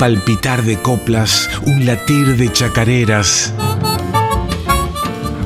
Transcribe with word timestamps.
palpitar 0.00 0.62
de 0.62 0.80
coplas, 0.80 1.50
un 1.66 1.84
latir 1.84 2.38
de 2.38 2.50
chacareras. 2.50 3.52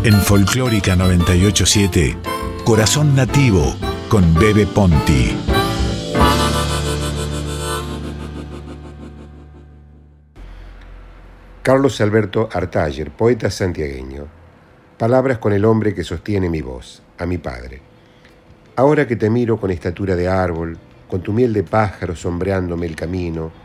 En 0.04 0.14
Folclórica 0.14 0.94
987, 0.94 2.16
Corazón 2.64 3.16
Nativo 3.16 3.74
con 4.08 4.32
Bebe 4.34 4.64
Ponti. 4.64 5.36
Carlos 11.64 12.00
Alberto 12.00 12.48
Artaller, 12.52 13.10
poeta 13.10 13.50
santiagueño. 13.50 14.28
Palabras 14.96 15.38
con 15.38 15.52
el 15.52 15.64
hombre 15.64 15.96
que 15.96 16.04
sostiene 16.04 16.48
mi 16.48 16.62
voz, 16.62 17.02
a 17.18 17.26
mi 17.26 17.38
padre. 17.38 17.82
Ahora 18.76 19.08
que 19.08 19.16
te 19.16 19.30
miro 19.30 19.58
con 19.58 19.72
estatura 19.72 20.14
de 20.14 20.28
árbol, 20.28 20.78
con 21.10 21.22
tu 21.22 21.32
miel 21.32 21.52
de 21.52 21.64
pájaro 21.64 22.14
sombreándome 22.14 22.86
el 22.86 22.94
camino, 22.94 23.63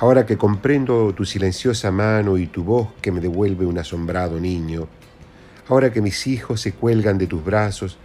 ahora 0.00 0.26
que 0.26 0.36
comprendo 0.36 1.12
tu 1.14 1.24
silenciosa 1.24 1.90
mano 1.90 2.36
y 2.36 2.46
tu 2.46 2.64
voz 2.64 2.88
que 3.00 3.12
me 3.12 3.20
devuelve 3.20 3.64
un 3.64 3.78
asombrado 3.78 4.40
niño, 4.40 4.88
ahora 5.68 5.92
que 5.92 6.02
mis 6.02 6.26
hijos 6.26 6.60
se 6.60 6.72
cuelgan 6.72 7.16
de 7.18 7.26
tus 7.26 7.44
brazos 7.44 7.96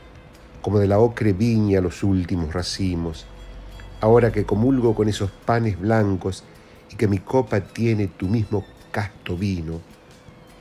como 0.61 0.79
de 0.79 0.87
la 0.87 0.99
ocre 0.99 1.33
viña 1.33 1.81
los 1.81 2.03
últimos 2.03 2.53
racimos, 2.53 3.25
ahora 4.01 4.31
que 4.31 4.45
comulgo 4.45 4.93
con 4.93 5.09
esos 5.09 5.31
panes 5.31 5.79
blancos 5.79 6.43
y 6.91 6.95
que 6.95 7.07
mi 7.07 7.19
copa 7.19 7.61
tiene 7.61 8.07
tu 8.07 8.27
mismo 8.27 8.65
casto 8.91 9.35
vino, 9.35 9.81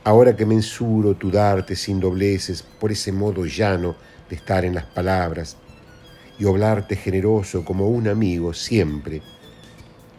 ahora 0.03 0.35
que 0.35 0.45
mensuro 0.45 1.15
tu 1.15 1.29
darte 1.29 1.75
sin 1.75 1.99
dobleces 1.99 2.63
por 2.63 2.91
ese 2.91 3.11
modo 3.11 3.45
llano 3.45 3.95
de 4.29 4.35
estar 4.35 4.65
en 4.65 4.75
las 4.75 4.85
palabras 4.85 5.57
y 6.39 6.45
oblarte 6.45 6.95
generoso 6.95 7.65
como 7.65 7.89
un 7.89 8.07
amigo 8.07 8.53
siempre, 8.53 9.21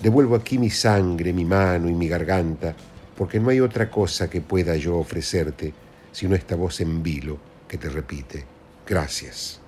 devuelvo 0.00 0.36
aquí 0.36 0.58
mi 0.58 0.70
sangre, 0.70 1.32
mi 1.32 1.44
mano 1.44 1.88
y 1.88 1.94
mi 1.94 2.08
garganta, 2.08 2.74
porque 3.16 3.38
no 3.38 3.50
hay 3.50 3.60
otra 3.60 3.90
cosa 3.90 4.28
que 4.30 4.40
pueda 4.40 4.76
yo 4.76 4.96
ofrecerte 4.96 5.72
sino 6.12 6.34
esta 6.34 6.56
voz 6.56 6.80
en 6.80 7.02
vilo 7.02 7.38
que 7.68 7.78
te 7.78 7.88
repite, 7.88 8.44
gracias. 8.86 9.60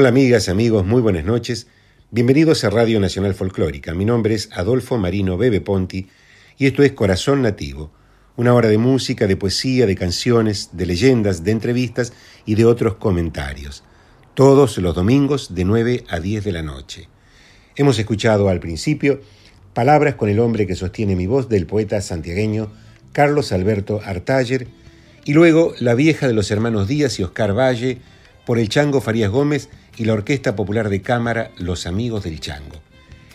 Hola 0.00 0.10
amigas, 0.10 0.48
amigos, 0.48 0.86
muy 0.86 1.02
buenas 1.02 1.24
noches. 1.24 1.66
Bienvenidos 2.12 2.62
a 2.62 2.70
Radio 2.70 3.00
Nacional 3.00 3.34
Folclórica. 3.34 3.94
Mi 3.94 4.04
nombre 4.04 4.32
es 4.32 4.48
Adolfo 4.52 4.96
Marino 4.96 5.36
Bebe 5.36 5.60
Ponti 5.60 6.06
y 6.56 6.66
esto 6.66 6.84
es 6.84 6.92
Corazón 6.92 7.42
Nativo, 7.42 7.90
una 8.36 8.54
hora 8.54 8.68
de 8.68 8.78
música, 8.78 9.26
de 9.26 9.36
poesía, 9.36 9.86
de 9.86 9.96
canciones, 9.96 10.70
de 10.74 10.86
leyendas, 10.86 11.42
de 11.42 11.50
entrevistas 11.50 12.12
y 12.46 12.54
de 12.54 12.64
otros 12.64 12.94
comentarios. 12.94 13.82
Todos 14.34 14.78
los 14.78 14.94
domingos 14.94 15.56
de 15.56 15.64
9 15.64 16.04
a 16.08 16.20
10 16.20 16.44
de 16.44 16.52
la 16.52 16.62
noche. 16.62 17.08
Hemos 17.74 17.98
escuchado 17.98 18.48
al 18.48 18.60
principio 18.60 19.20
Palabras 19.74 20.14
con 20.14 20.28
el 20.28 20.38
hombre 20.38 20.68
que 20.68 20.76
sostiene 20.76 21.16
mi 21.16 21.26
voz 21.26 21.48
del 21.48 21.66
poeta 21.66 22.00
santiagueño 22.00 22.70
Carlos 23.10 23.50
Alberto 23.50 24.00
Artaller 24.04 24.68
y 25.24 25.32
luego 25.32 25.74
La 25.80 25.94
vieja 25.94 26.28
de 26.28 26.34
los 26.34 26.52
hermanos 26.52 26.86
Díaz 26.86 27.18
y 27.18 27.24
Oscar 27.24 27.52
Valle 27.52 27.98
por 28.46 28.60
el 28.60 28.68
Chango 28.68 29.00
Farías 29.00 29.32
Gómez 29.32 29.68
y 29.98 30.04
la 30.04 30.12
Orquesta 30.12 30.54
Popular 30.54 30.88
de 30.88 31.02
Cámara 31.02 31.50
Los 31.58 31.86
Amigos 31.86 32.22
del 32.22 32.38
Chango. 32.40 32.80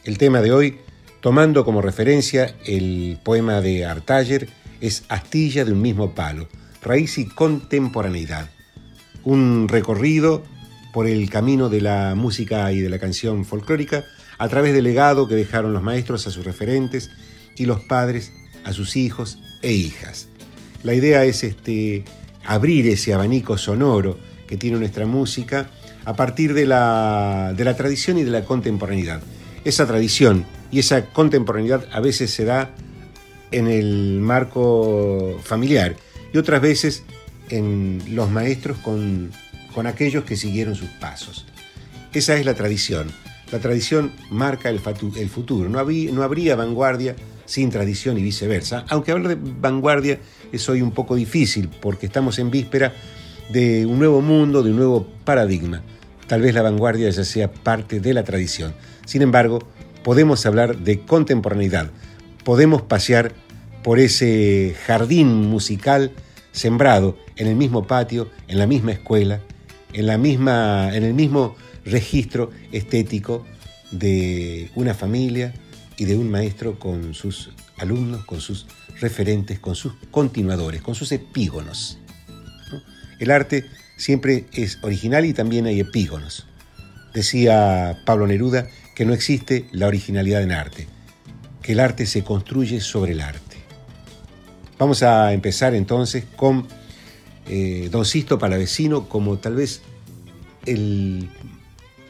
El 0.06 0.18
tema 0.18 0.42
de 0.42 0.54
hoy, 0.54 0.78
tomando 1.20 1.66
como 1.66 1.82
referencia 1.82 2.56
el 2.66 3.20
poema 3.22 3.60
de 3.60 3.86
Artaller, 3.86 4.48
es 4.80 5.04
Astilla 5.10 5.66
de 5.66 5.74
un 5.74 5.82
mismo 5.82 6.16
palo, 6.16 6.48
raíz 6.82 7.18
y 7.18 7.28
contemporaneidad. 7.28 8.50
Un 9.26 9.68
recorrido 9.68 10.44
por 10.94 11.08
el 11.08 11.30
camino 11.30 11.68
de 11.68 11.82
la 11.82 12.16
música 12.16 12.72
y 12.72 12.80
de 12.80 12.90
la 12.90 13.00
canción 13.00 13.44
folclórica 13.44 14.06
a 14.38 14.48
través 14.48 14.74
del 14.74 14.86
legado 14.86 15.28
que 15.28 15.36
dejaron 15.36 15.74
los 15.74 15.84
maestros 15.84 16.28
a 16.28 16.32
sus 16.32 16.46
referentes 16.46 17.12
y 17.58 17.66
los 17.66 17.82
padres 17.82 18.32
a 18.64 18.72
sus 18.72 18.96
hijos 18.96 19.38
e 19.62 19.74
hijas. 19.74 20.30
La 20.84 20.94
idea 20.94 21.26
es 21.26 21.44
este, 21.44 22.06
abrir 22.46 22.88
ese 22.88 23.14
abanico 23.14 23.58
sonoro 23.58 24.18
que 24.48 24.56
tiene 24.58 24.78
nuestra 24.78 25.06
música 25.06 25.70
a 26.06 26.16
partir 26.16 26.54
de 26.54 26.66
la, 26.66 27.54
de 27.56 27.64
la 27.64 27.76
tradición 27.76 28.18
y 28.18 28.24
de 28.24 28.32
la 28.32 28.44
contemporaneidad. 28.46 29.22
Esa 29.66 29.86
tradición 29.86 30.46
y 30.72 30.80
esa 30.80 31.06
contemporaneidad 31.08 31.86
a 31.92 32.00
veces 32.00 32.32
se 32.32 32.46
da 32.46 32.72
en 33.52 33.68
el 33.68 34.20
marco 34.20 35.40
familiar 35.44 35.96
y 36.34 36.38
otras 36.38 36.62
veces 36.62 37.04
en 37.50 38.02
los 38.10 38.30
maestros 38.30 38.78
con, 38.80 39.32
con 39.74 39.88
aquellos 39.88 40.24
que 40.24 40.36
siguieron 40.36 40.76
sus 40.76 40.90
pasos. 40.90 41.46
Esa 42.14 42.36
es 42.36 42.46
la 42.46 42.54
tradición. 42.54 43.08
La 43.52 43.60
tradición 43.60 44.12
marca 44.30 44.70
el, 44.70 44.82
el 45.16 45.30
futuro. 45.30 45.70
No, 45.70 45.84
no 45.84 46.24
habría 46.24 46.56
vanguardia 46.56 47.16
sin 47.46 47.70
tradición 47.70 48.18
y 48.18 48.24
viceversa. 48.24 48.86
Aunque 48.90 49.12
hablar 49.12 49.36
de 49.36 49.52
vanguardia 49.60 50.20
es 50.52 50.68
hoy 50.70 50.82
un 50.82 50.92
poco 50.92 51.16
difícil 51.16 51.70
porque 51.82 52.06
estamos 52.06 52.40
en 52.40 52.50
víspera 52.50 52.94
de 53.50 53.86
un 53.86 54.00
nuevo 54.00 54.22
mundo, 54.22 54.64
de 54.64 54.72
un 54.72 54.78
nuevo 54.78 55.08
paradigma. 55.26 55.84
Tal 56.34 56.42
vez 56.42 56.56
la 56.56 56.64
vanguardia 56.64 57.12
ya 57.12 57.24
sea 57.26 57.54
parte 57.54 58.00
de 58.00 58.12
la 58.12 58.24
tradición. 58.24 58.74
Sin 59.06 59.22
embargo, 59.22 59.60
podemos 60.04 60.48
hablar 60.48 60.80
de 60.80 61.02
contemporaneidad. 61.02 61.92
Podemos 62.44 62.82
pasear 62.82 63.34
por 63.84 64.00
ese 64.00 64.76
jardín 64.88 65.28
musical 65.28 66.12
sembrado 66.52 67.20
en 67.36 67.46
el 67.46 67.56
mismo 67.56 67.86
patio, 67.86 68.32
en 68.48 68.58
la 68.58 68.66
misma 68.66 68.94
escuela, 68.94 69.42
en, 69.94 70.08
la 70.08 70.18
misma, 70.18 70.90
en 70.96 71.04
el 71.04 71.14
mismo 71.14 71.56
registro 71.86 72.50
estético 72.72 73.46
de 73.92 74.72
una 74.74 74.96
familia 74.96 75.54
y 75.98 76.06
de 76.06 76.18
un 76.18 76.32
maestro 76.32 76.80
con 76.80 77.14
sus 77.14 77.52
alumnos, 77.78 78.26
con 78.26 78.42
sus 78.42 78.66
referentes, 79.00 79.60
con 79.60 79.76
sus 79.76 79.94
continuadores, 80.10 80.82
con 80.82 80.96
sus 80.96 81.12
epígonos. 81.12 82.00
El 83.20 83.30
arte 83.30 83.66
siempre 83.98 84.46
es 84.54 84.80
original 84.82 85.26
y 85.26 85.34
también 85.34 85.66
hay 85.66 85.80
epígonos. 85.80 86.48
Decía 87.14 88.02
Pablo 88.06 88.28
Neruda 88.28 88.68
que 88.96 89.06
no 89.06 89.14
existe 89.14 89.68
la 89.72 89.88
originalidad 89.88 90.42
en 90.42 90.52
arte, 90.52 90.88
que 91.62 91.74
el 91.74 91.80
arte 91.80 92.06
se 92.06 92.24
construye 92.24 92.80
sobre 92.80 93.14
el 93.14 93.22
arte. 93.22 93.58
Vamos 94.78 95.04
a 95.04 95.34
empezar 95.34 95.76
entonces 95.76 96.26
con 96.36 96.68
eh, 97.48 97.90
Don 97.92 98.06
Sisto 98.06 98.38
Palavecino 98.38 99.08
como 99.08 99.38
tal 99.38 99.56
vez 99.56 99.82
el 100.66 101.30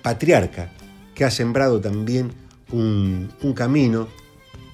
patriarca 0.02 0.72
que 1.16 1.26
ha 1.26 1.32
sembrado 1.32 1.80
también 1.80 2.32
un, 2.72 3.30
camino 3.56 4.08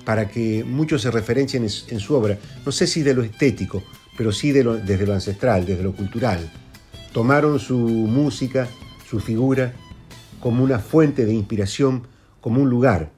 para 0.05 0.29
que 0.29 0.63
muchos 0.63 1.01
se 1.01 1.11
referencien 1.11 1.63
en, 1.63 1.99
su 1.99 2.15
obra, 2.15 2.37
no 2.65 2.71
sé 2.71 2.87
si 2.87 3.03
de 3.03 3.13
lo 3.13 3.23
estético, 3.23 3.83
pero 4.17 4.31
sí 4.31 4.51
desde 4.51 5.05
lo 5.05 5.13
ancestral, 5.13 5.65
desde 5.65 5.83
lo 5.83 5.93
cultural. 5.93 6.49
Tomaron 7.11 7.59
su 7.59 7.77
música, 7.77 8.67
su 9.09 9.19
figura, 9.19 9.73
como 10.39 10.63
una 10.63 10.79
fuente 10.79 11.25
de 11.25 11.33
inspiración, 11.33 12.07
como 12.41 12.61
un 12.61 12.69
lugar 12.69 13.11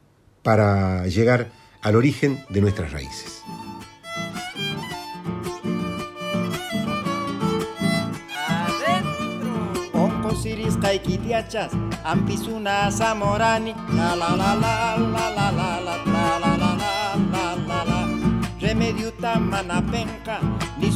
para 0.43 1.05
llegar 1.07 1.51
al 1.81 1.95
origen 1.95 2.39
de 2.49 2.61
nuestras 2.61 2.91
raíces. 2.91 3.43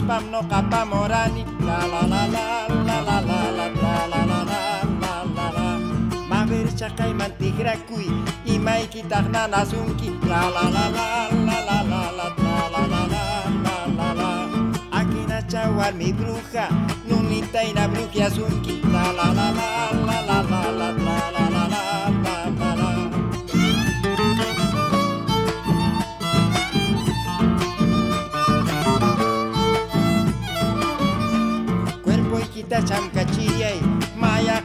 Nispam 0.05 0.31
no 0.31 0.41
kapa 0.43 0.85
morani 0.85 1.45
la 1.65 1.79
la 1.91 2.01
la 2.05 2.27
la 2.35 2.45
la 2.87 2.97
la 3.07 3.17
la 3.27 3.39
la 3.57 3.67
la 3.81 3.95
la 4.11 4.21
la 4.29 4.61
la 5.01 5.13
la 5.35 5.47
la 5.57 5.67
maver 6.29 6.67
chakai 6.79 7.13
mantigrakui 7.13 8.05
imai 8.45 8.87
kitahna 8.87 9.47
nasunki 9.47 10.09
la 10.29 10.41
la 10.55 10.63
la 10.75 10.85
la 10.97 11.07
la 11.47 11.57
la 11.69 11.77
la 11.89 12.01
la 12.17 12.27
la 12.37 12.55
la 12.73 13.01
la 13.13 13.23
la 13.65 13.77
la 13.97 14.09
la 14.19 14.29
akina 14.99 15.41
chawar 15.51 15.93
mi 15.93 16.13
bruja 16.13 16.69
nunita 17.07 17.63
ina 17.63 17.87
bruja 17.87 18.29
sunki 18.29 18.81
la 18.93 19.05
la 19.17 19.27
la 19.37 19.47
la 19.57 19.69
la 20.07 20.17
la 20.29 20.39
la 20.51 20.89
la 21.05 21.17
la 21.35 21.44
kita 32.65 32.81
maya 34.17 34.57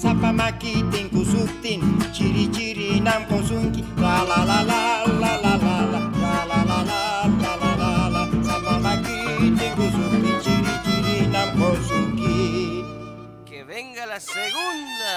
sapamaki 0.00 0.80
tinkusuptin 0.88 1.80
chiri 2.12 2.48
chiri 2.48 3.00
nam 3.04 3.28
kosunki 3.28 3.84
la 4.00 4.24
la 4.24 4.40
la 4.40 4.64
la 4.64 4.80
la 5.20 5.32
la 5.44 5.54
la 5.60 5.76
la 5.76 6.00
la 6.48 6.60
la 6.64 6.78
la 6.88 7.00
la 7.28 7.52
la 7.52 7.52
la 7.60 7.70
la 7.76 7.92
la 8.08 8.22
sapamaki 8.40 9.52
tinkusuptin 9.60 10.36
chiri 10.40 10.74
chiri 10.84 11.16
nam 11.28 11.52
kosunki 11.60 12.80
que 13.44 13.60
venga 13.68 14.06
la 14.08 14.16
segunda 14.16 15.14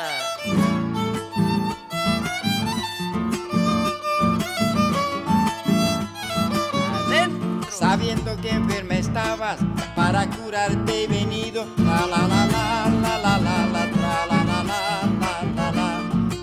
sabiendo 7.75 8.35
que 8.41 8.49
enferma 8.49 8.95
estabas 8.95 9.59
para 10.05 10.29
curarte 10.29 11.03
he 11.03 11.07
venido. 11.07 11.65
La 11.77 12.05
la 12.05 12.27
la 12.27 12.45
la 12.53 12.63
la 13.03 13.17
la 13.17 13.37
la 13.39 13.57
la 13.73 13.83
tra, 13.95 14.25
la 14.29 14.39
la 14.43 14.63
la 14.63 14.81
la 15.57 15.71
la 15.71 15.87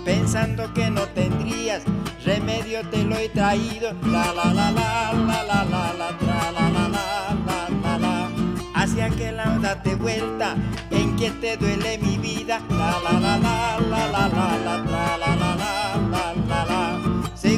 Pensando 0.05 0.75
que 0.75 0.91
no 0.91 1.03
tendrías 1.03 1.83
remedio 2.25 2.81
te 2.91 3.05
lo 3.05 3.17
he 3.17 3.29
traído. 3.29 3.93
La 4.03 4.33
la 4.39 4.53
la 4.59 4.71
la 4.79 5.13
la 5.29 5.45
la 5.51 5.65
la 5.73 5.93
la 6.01 6.11
la 6.11 6.57
la 6.57 6.89
la 6.89 7.05
la 7.47 7.69
la 7.85 7.99
la. 8.05 8.31
Hacia 8.75 9.09
que 9.11 9.31
la 9.31 9.59
date 9.59 9.95
vuelta, 9.95 10.57
en 10.91 11.15
que 11.15 11.31
te 11.31 11.57
duele 11.57 11.99
mi 11.99 12.19
vida. 12.19 12.61
La 12.69 12.99
la 13.05 13.21
la 13.21 13.37
la 13.39 13.79
la 13.79 14.03
la 14.15 14.29
la 14.29 14.49
la 14.67 14.85
tra, 14.87 15.17
la 15.19 15.37
la 15.37 15.55
la 15.55 16.12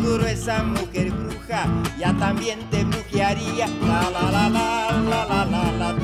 seguro 0.05 0.27
esa 0.27 0.63
mujer 0.63 1.11
bruja 1.11 1.67
ya 1.99 2.13
también 2.19 2.59
te 2.69 2.85
brujearía 2.85 3.67
la 3.67 4.11
la 4.11 4.31
la 4.31 4.49
la 4.51 4.91
la 5.01 5.25
la 5.25 5.45
la 5.47 5.73
la 5.73 5.79
la 5.79 5.95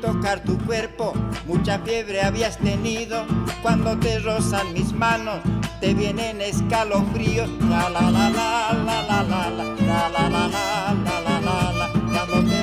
tocar 0.00 0.42
tu 0.44 0.58
cuerpo, 0.58 1.12
mucha 1.46 1.78
fiebre 1.80 2.22
habías 2.22 2.58
tenido. 2.58 3.24
Cuando 3.62 3.98
te 3.98 4.18
rozan 4.18 4.72
mis 4.72 4.92
manos, 4.92 5.40
te 5.80 5.94
vienen 5.94 6.40
escalofríos. 6.40 7.48
La 7.68 7.88
la 7.88 8.10
la 8.10 8.30
la 8.30 8.72
la 8.72 9.02
la 9.02 9.22
la 9.22 9.50
la 9.50 9.50
la 9.50 10.08
la 10.08 10.28
la 10.28 10.48
la 10.48 10.94
la 11.04 11.20
la 11.20 11.35
te. 12.26 12.56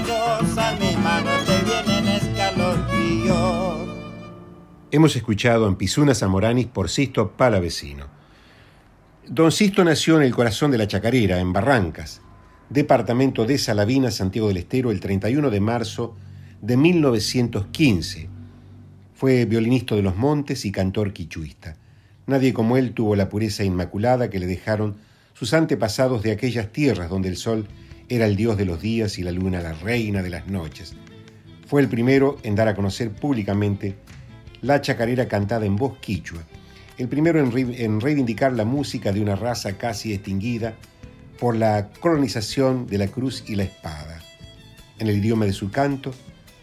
Hemos 4.92 5.16
escuchado 5.16 5.68
en 5.68 5.76
Pisuna 5.76 6.14
Zamoranis 6.14 6.68
por 6.68 6.88
Sisto 6.88 7.32
Palavecino. 7.32 8.06
Don 9.28 9.52
Sisto 9.52 9.84
nació 9.84 10.18
en 10.18 10.24
el 10.24 10.36
corazón 10.36 10.70
de 10.70 10.78
la 10.78 10.88
Chacarera, 10.88 11.40
en 11.40 11.52
Barrancas, 11.52 12.22
departamento 12.70 13.46
de 13.46 13.58
Salavina, 13.58 14.12
Santiago 14.12 14.50
del 14.50 14.58
Estero, 14.58 14.92
el 14.92 15.00
31 15.00 15.50
de 15.50 15.60
marzo 15.60 16.16
de 16.62 16.78
1915. 16.78 18.30
Fue 19.16 19.46
violinista 19.46 19.96
de 19.96 20.04
los 20.04 20.16
montes 20.16 20.64
y 20.66 20.72
cantor 20.72 21.12
quichuista. 21.14 21.76
Nadie 22.28 22.54
como 22.54 22.78
él 22.78 22.94
tuvo 22.94 23.16
la 23.16 23.30
pureza 23.30 23.64
inmaculada 23.64 24.30
que 24.30 24.40
le 24.40 24.46
dejaron 24.46 24.96
sus 25.34 25.54
antepasados 25.54 26.22
de 26.22 26.32
aquellas 26.32 26.72
tierras 26.72 27.10
donde 27.10 27.30
el 27.30 27.38
sol 27.38 27.68
era 28.16 28.28
el 28.28 28.36
dios 28.36 28.58
de 28.58 28.66
los 28.66 28.80
días 28.80 29.18
y 29.18 29.24
la 29.24 29.32
luna 29.32 29.62
la 29.62 29.74
reina 29.74 30.22
de 30.22 30.30
las 30.30 30.48
noches. 30.48 30.94
Fue 31.66 31.82
el 31.82 31.90
primero 31.90 32.38
en 32.44 32.54
dar 32.54 32.68
a 32.68 32.76
conocer 32.76 33.12
públicamente 33.12 33.96
la 34.62 34.82
chacarera 34.82 35.28
cantada 35.28 35.66
en 35.66 35.76
voz 35.76 35.98
quichua, 35.98 36.44
el 37.00 37.08
primero 37.08 37.40
en, 37.40 38.00
reivindicar 38.00 38.54
la 38.54 38.66
música 38.66 39.12
de 39.12 39.20
una 39.20 39.36
raza 39.36 39.78
casi 39.80 40.14
extinguida 40.14 40.76
por 41.40 41.56
la 41.56 41.90
colonización 42.00 42.86
de 42.86 43.00
la 43.00 43.08
cruz 43.08 43.44
y 43.48 43.56
la 43.56 43.64
espada. 43.64 44.20
En 45.00 45.08
el 45.08 45.18
idioma 45.18 45.46
de 45.46 45.54
su 45.54 45.72
canto, 45.72 46.14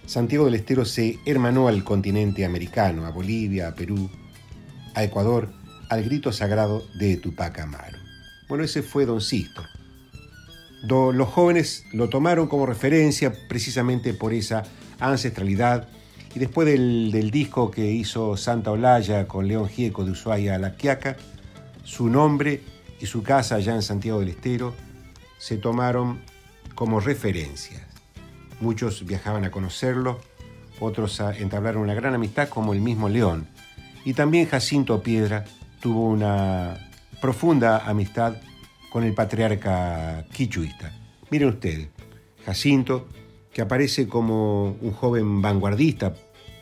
Santiago 0.07 0.45
del 0.45 0.55
Estero 0.55 0.85
se 0.85 1.19
hermanó 1.27 1.67
al 1.67 1.83
continente 1.83 2.45
americano, 2.45 3.07
a 3.07 3.11
Bolivia, 3.11 3.69
a 3.69 3.75
Perú, 3.75 4.09
a 4.95 5.03
Ecuador, 5.03 5.53
al 5.89 6.05
grito 6.05 6.31
sagrado 6.31 6.85
de 6.95 7.17
Tupac 7.17 7.59
Amaru. 7.59 7.99
Bueno, 8.49 8.63
ese 8.63 8.83
fue 8.83 9.05
Don 9.05 9.21
Sisto. 9.21 9.63
Los 10.83 11.29
jóvenes 11.29 11.85
lo 11.93 12.09
tomaron 12.09 12.49
como 12.49 12.67
referencia 12.67 13.33
precisamente 13.49 14.15
por 14.15 14.33
esa 14.33 14.65
ancestralidad 14.99 15.89
y 16.35 16.39
después 16.39 16.67
del, 16.67 17.31
disco 17.31 17.71
que 17.71 17.91
hizo 17.91 18.37
Santa 18.37 18.71
Olaya 18.71 19.27
con 19.27 19.49
León 19.49 19.69
Gieco 19.69 20.05
de 20.05 20.13
Ushuaia 20.13 20.55
a 20.55 20.59
La 20.59 20.77
Quiaca, 20.77 21.17
su 21.83 22.09
nombre 22.09 22.63
y 23.01 23.07
su 23.07 23.23
casa 23.23 23.57
allá 23.57 23.75
en 23.75 23.83
Santiago 23.83 24.21
del 24.21 24.29
Estero 24.29 24.75
se 25.39 25.57
tomaron 25.57 26.21
como 26.75 27.01
referencias. 27.01 27.83
Muchos 28.61 29.05
viajaban 29.07 29.45
a 29.45 29.51
conocerlo, 29.51 30.21
otros 30.79 31.21
entablaron 31.21 31.83
una 31.83 31.95
gran 31.95 32.15
amistad 32.15 32.49
como 32.49 32.73
el 32.73 32.81
mismo 32.81 33.09
León. 33.09 33.49
Y 34.05 34.15
también 34.15 34.47
Jacinto 34.47 35.03
Piedra 35.03 35.45
tuvo 35.81 36.09
una 36.09 36.91
profunda 37.21 37.79
amistad 37.79 38.37
con 38.91 39.05
el 39.05 39.15
patriarca 39.15 40.27
quichuista. 40.33 40.93
Miren 41.31 41.49
ustedes, 41.49 41.89
Jacinto 42.45 43.09
que 43.53 43.63
aparece 43.63 44.07
como 44.09 44.77
un 44.81 44.93
joven 44.93 45.43
vanguardista 45.43 46.15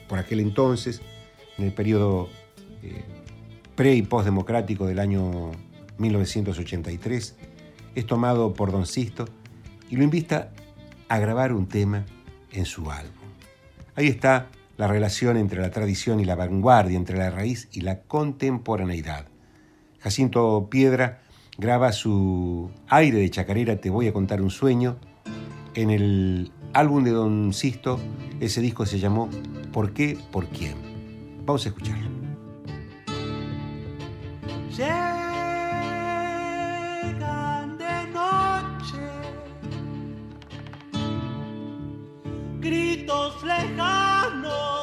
por 0.09 0.19
aquel 0.19 0.41
entonces, 0.41 1.03
en 1.59 1.67
el 1.67 1.73
periodo 1.73 2.29
eh, 2.83 3.03
pre 3.75 3.95
y 3.95 4.03
postdemocrático 4.03 4.87
del 4.87 4.99
año 4.99 5.51
1983, 5.99 7.37
es 7.95 8.07
tomado 8.07 8.55
por 8.55 8.73
Don 8.73 8.87
Sisto 8.87 9.27
y 9.91 9.97
lo 9.97 10.05
invita 10.05 10.51
a 11.09 11.19
grabar 11.19 11.53
un 11.53 11.67
tema 11.67 12.07
en 12.53 12.65
su 12.65 12.91
álbum. 12.91 13.13
Ahí 13.95 14.07
está 14.07 14.49
la 14.77 14.87
relación 14.87 15.37
entre 15.37 15.61
la 15.61 15.71
tradición 15.71 16.21
y 16.21 16.25
la 16.25 16.37
vanguardia, 16.37 16.97
entre 16.97 17.19
la 17.19 17.31
raíz 17.31 17.69
y 17.73 17.81
la 17.81 18.01
contemporaneidad. 18.01 19.27
Jacinto 19.99 20.69
Piedra 20.71 21.21
graba 21.59 21.93
su 21.93 22.71
aire 22.89 23.19
de 23.19 23.29
chacarera 23.31 23.77
Te 23.81 23.91
voy 23.91 24.07
a 24.07 24.13
contar 24.13 24.41
un 24.41 24.51
sueño 24.51 24.97
en 25.75 25.91
el 25.91 26.51
álbum 26.73 27.05
de 27.05 27.11
Don 27.11 27.53
Sisto, 27.53 28.01
ese 28.41 28.61
disco 28.61 28.87
se 28.87 28.99
llamó 28.99 29.29
¿Por 29.73 29.93
qué? 29.93 30.19
¿Por 30.33 30.47
quién? 30.47 30.75
Vamos 31.45 31.65
a 31.67 31.69
escucharlo. 31.69 32.09
Llegan 34.77 35.29
de 37.79 38.07
noche 38.13 38.99
gritos 42.61 43.45
lejanos, 43.45 44.78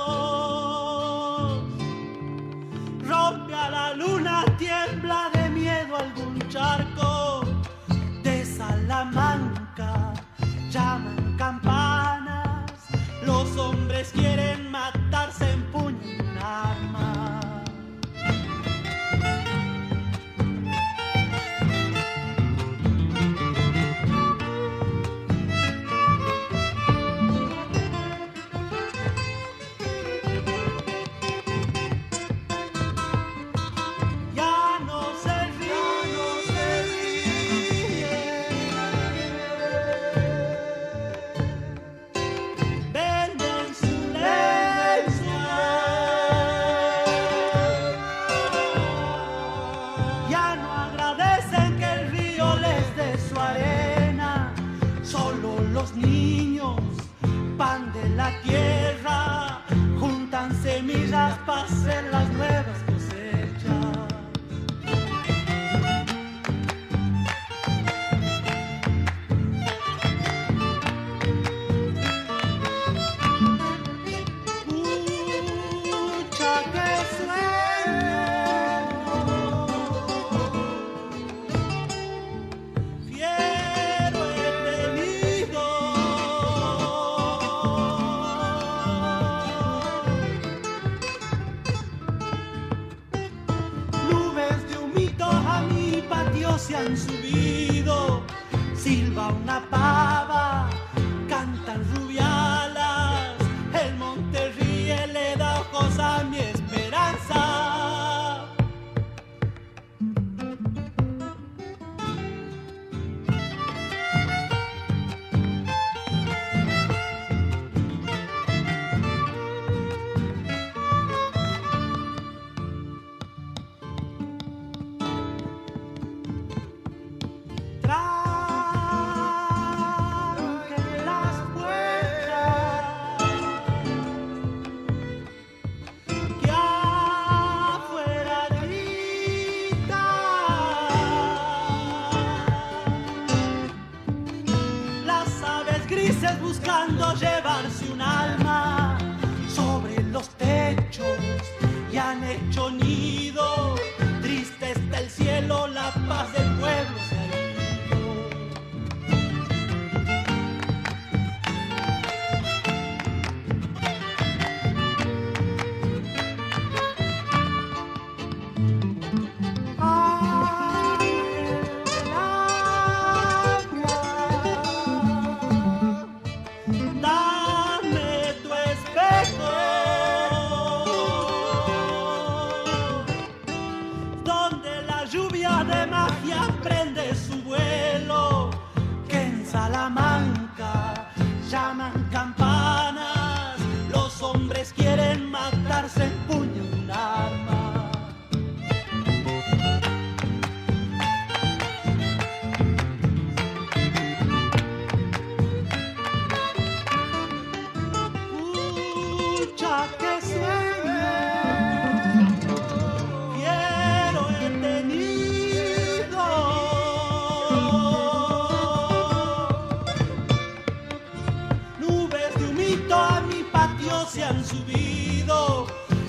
se 224.07 224.23
han 224.23 224.43
subido, 224.45 225.67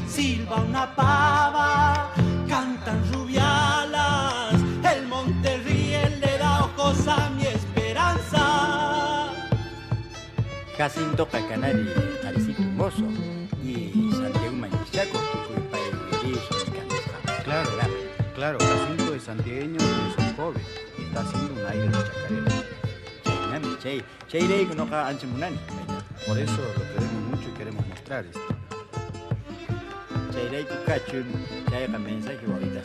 silba 0.09 0.57
una 0.57 0.95
pava, 0.95 2.13
cantan 2.49 3.03
rubialas, 3.13 4.55
el 4.95 5.07
monte 5.07 5.59
ríe, 5.59 6.11
le 6.21 6.39
da 6.39 6.65
ojos 6.65 7.07
a 7.09 7.31
mi 7.31 7.47
esperanza. 7.47 9.33
Jacinto 10.77 11.27
Pacanari, 11.27 11.89
Arecito 12.27 12.63
Mozo 12.63 13.07
y 13.65 14.11
Santiago 14.13 14.57
Mañichaco, 14.57 15.19
Claro, 17.45 17.71
claro, 18.35 18.59
Jacinto 18.59 19.15
es 19.15 19.23
santiagueño 19.23 19.79
y 19.81 20.11
es 20.11 20.19
un 20.19 20.37
joven 20.37 20.63
y 20.99 21.03
está 21.03 21.21
haciendo 21.21 21.55
un 21.55 21.67
aire 21.67 21.89
de 21.89 21.93
chacarera. 21.93 22.77
Chay, 23.87 24.03
Chay, 24.29 24.69
no 24.77 24.85
munani. 24.85 25.59
Por 26.27 26.37
eso 26.39 26.57
lo 26.57 26.83
queremos 26.93 27.31
mucho 27.31 27.49
y 27.49 27.53
queremos 27.53 27.86
ahorita. 32.53 32.83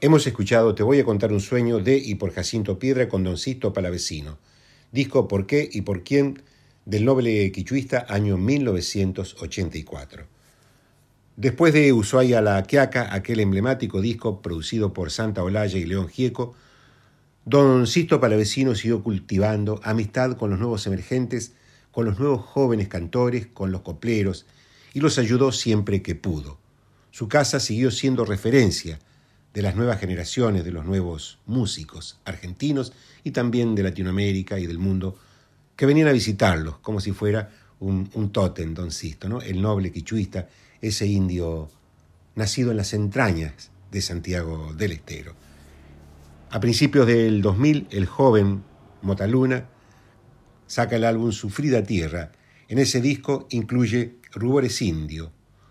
Hemos 0.00 0.26
escuchado 0.26 0.74
Te 0.74 0.84
voy 0.84 1.00
a 1.00 1.04
contar 1.04 1.32
un 1.32 1.40
sueño 1.40 1.80
de 1.80 1.96
y 1.96 2.14
por 2.14 2.32
Jacinto 2.32 2.78
Piedra 2.78 3.08
con 3.08 3.24
Doncito 3.24 3.72
Palavecino. 3.72 4.38
Disco 4.92 5.26
Por 5.26 5.46
qué 5.46 5.68
y 5.70 5.82
por 5.82 6.04
quién 6.04 6.42
del 6.84 7.04
noble 7.04 7.50
quichuista 7.50 8.06
año 8.08 8.36
1984. 8.36 10.26
Después 11.36 11.74
de 11.74 11.92
Ushuaia 11.92 12.40
la 12.40 12.62
Quiaca, 12.62 13.12
aquel 13.12 13.40
emblemático 13.40 14.00
disco 14.00 14.40
producido 14.42 14.92
por 14.92 15.10
Santa 15.10 15.42
Olaya 15.42 15.78
y 15.78 15.86
León 15.86 16.08
Gieco, 16.08 16.54
Don 17.50 17.88
Sisto 17.88 18.20
Palavecino 18.20 18.76
siguió 18.76 19.02
cultivando 19.02 19.80
amistad 19.82 20.36
con 20.36 20.50
los 20.50 20.60
nuevos 20.60 20.86
emergentes, 20.86 21.52
con 21.90 22.04
los 22.04 22.20
nuevos 22.20 22.46
jóvenes 22.46 22.86
cantores, 22.86 23.48
con 23.48 23.72
los 23.72 23.80
copleros, 23.80 24.46
y 24.94 25.00
los 25.00 25.18
ayudó 25.18 25.50
siempre 25.50 26.00
que 26.00 26.14
pudo. 26.14 26.60
Su 27.10 27.26
casa 27.26 27.58
siguió 27.58 27.90
siendo 27.90 28.24
referencia 28.24 29.00
de 29.52 29.62
las 29.62 29.74
nuevas 29.74 29.98
generaciones, 29.98 30.64
de 30.64 30.70
los 30.70 30.84
nuevos 30.84 31.40
músicos 31.44 32.20
argentinos 32.24 32.92
y 33.24 33.32
también 33.32 33.74
de 33.74 33.82
Latinoamérica 33.82 34.60
y 34.60 34.68
del 34.68 34.78
mundo, 34.78 35.18
que 35.74 35.86
venían 35.86 36.06
a 36.06 36.12
visitarlos 36.12 36.78
como 36.78 37.00
si 37.00 37.10
fuera 37.10 37.50
un, 37.80 38.08
un 38.14 38.30
tótem, 38.30 38.74
don 38.74 38.92
Sisto, 38.92 39.40
el 39.40 39.60
noble 39.60 39.90
quichuista 39.90 40.48
ese 40.80 41.08
indio 41.08 41.68
nacido 42.36 42.70
en 42.70 42.76
las 42.76 42.94
entrañas 42.94 43.72
de 43.90 44.02
Santiago 44.02 44.72
del 44.72 44.92
Estero. 44.92 45.49
A 46.52 46.58
principios 46.58 47.06
del 47.06 47.42
2000, 47.42 47.86
el 47.92 48.06
joven 48.06 48.64
Motaluna 49.02 49.68
saca 50.66 50.96
el 50.96 51.04
álbum 51.04 51.30
Sufrida 51.30 51.84
Tierra. 51.84 52.32
En 52.66 52.78
ese 52.78 53.00
disco 53.00 53.46
incluye 53.50 54.16
Rubores 54.32 54.82
Indio, 54.82 55.30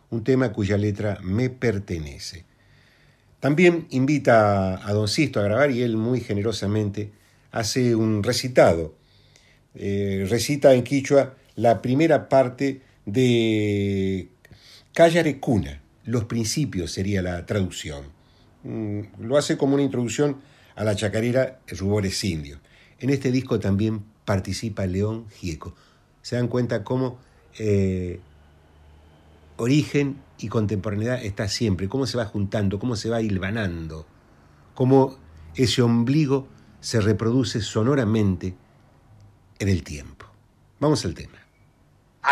un 0.09 0.23
tema 0.23 0.53
cuya 0.53 0.77
letra 0.77 1.17
me 1.21 1.49
pertenece. 1.49 2.45
También 3.41 3.87
invita 3.89 4.87
a 4.87 4.93
Don 4.93 5.09
Sisto 5.09 5.41
a 5.41 5.43
grabar 5.43 5.69
y 5.69 5.81
él 5.81 5.97
muy 5.97 6.21
generosamente 6.21 7.11
hace 7.51 7.93
un 7.93 8.23
recitado. 8.23 8.95
Eh, 9.75 10.25
recita 10.29 10.73
en 10.73 10.83
quichua 10.85 11.35
la 11.55 11.81
primera 11.81 12.29
parte 12.29 12.83
de 13.05 14.29
Callarecuna, 14.93 15.81
los 16.05 16.23
principios 16.23 16.93
sería 16.93 17.21
la 17.21 17.45
traducción. 17.45 18.05
Mm, 18.63 19.01
lo 19.19 19.37
hace 19.37 19.57
como 19.57 19.73
una 19.73 19.83
introducción 19.83 20.37
a 20.79 20.85
la 20.85 20.95
chacarera 20.95 21.59
Rubores 21.67 22.23
Indios. 22.23 22.57
En 22.99 23.09
este 23.09 23.31
disco 23.31 23.59
también 23.59 24.01
participa 24.23 24.85
León 24.85 25.25
Gieco. 25.29 25.75
Se 26.21 26.37
dan 26.37 26.47
cuenta 26.47 26.85
cómo 26.85 27.19
eh, 27.59 28.21
origen 29.57 30.21
y 30.37 30.47
contemporaneidad 30.47 31.21
está 31.21 31.49
siempre, 31.49 31.89
cómo 31.89 32.07
se 32.07 32.17
va 32.17 32.23
juntando, 32.23 32.79
cómo 32.79 32.95
se 32.95 33.09
va 33.09 33.21
hilvanando, 33.21 34.05
cómo 34.73 35.17
ese 35.53 35.81
ombligo 35.81 36.47
se 36.79 37.01
reproduce 37.01 37.59
sonoramente 37.59 38.55
en 39.59 39.67
el 39.67 39.83
tiempo. 39.83 40.27
Vamos 40.79 41.03
al 41.03 41.13
tema. 41.13 41.39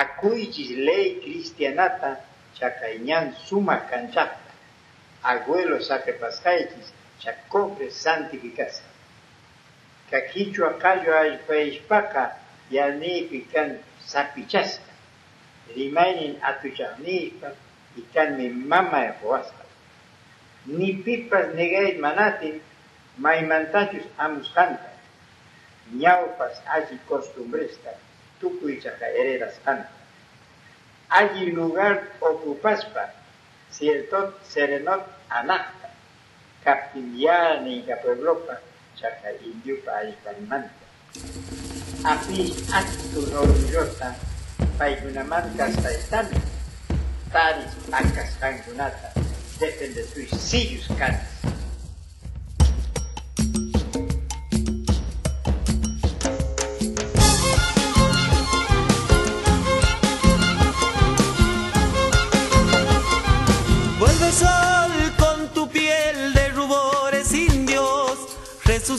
ley 0.08 1.20
cristianata 1.22 2.24
chakaiñan 2.58 3.36
suma 3.46 3.86
canchata, 3.88 4.40
abuelo 5.22 5.80
chakopri 7.22 7.92
santi 7.92 8.38
kasa 8.58 8.84
kakichwa 10.12 10.74
kallo 10.84 11.12
allpaishpaka 11.18 12.24
yarniypi 12.72 13.40
kan 13.54 13.80
sapichasqa 14.12 14.92
rimaynin 15.76 16.34
atuchanishpa 16.50 17.50
y 17.98 18.02
kanmi 18.14 18.50
mamay 18.50 19.08
ruwasqa 19.22 19.64
nipipas 20.68 21.48
negay 21.56 21.98
manatin 22.04 22.62
maymantachus 23.18 24.06
amusqanta 24.18 24.90
ñawpas 26.02 26.56
alli 26.76 26.98
costumbresta 27.10 27.92
tukuy 28.40 28.74
chaqa 28.84 29.06
heredasqanta 29.16 29.90
alli 31.10 31.52
lugar 31.52 31.96
ocupaspa 32.22 33.04
ciertot 33.72 34.30
serenot 34.52 35.04
anaq 35.40 35.64
capiliani 36.68 37.84
pueblopa, 38.04 38.60
chaca 39.00 39.32
indiupa 39.40 39.92
aypanmanta. 40.04 40.84
Api 42.04 42.52
actu 42.76 43.22
norullosa, 43.32 44.16
paigunamanta 44.78 45.68
están, 45.96 46.28
taris 47.32 47.72
acas 47.92 48.36
cangunata, 48.42 49.16
depende 49.60 50.04
tus 50.12 50.28
sillus 50.40 50.88
canas. 51.00 51.40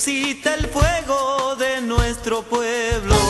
Resucita 0.09 0.55
el 0.55 0.67
fuego 0.69 1.55
de 1.57 1.83
nuestro 1.83 2.43
pueblo. 2.43 3.28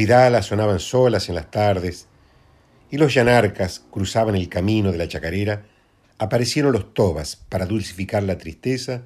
Vidalas 0.00 0.46
sonaban 0.46 0.80
solas 0.80 1.28
en 1.28 1.34
las 1.34 1.50
tardes 1.50 2.06
y 2.90 2.96
los 2.96 3.12
yanarcas 3.12 3.84
cruzaban 3.90 4.34
el 4.34 4.48
camino 4.48 4.92
de 4.92 4.96
la 4.96 5.06
chacarera, 5.06 5.66
aparecieron 6.16 6.72
los 6.72 6.94
tobas 6.94 7.36
para 7.36 7.66
dulcificar 7.66 8.22
la 8.22 8.38
tristeza 8.38 9.02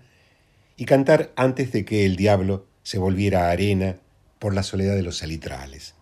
y 0.77 0.85
cantar 0.85 1.33
antes 1.35 1.73
de 1.73 1.85
que 1.85 2.07
el 2.07 2.15
diablo 2.15 2.67
se 2.85 2.99
volviera 2.99 3.51
arena 3.51 3.97
por 4.39 4.55
la 4.55 4.63
soledad 4.63 4.95
de 4.95 5.03
los 5.03 5.19
salitrales. 5.19 5.97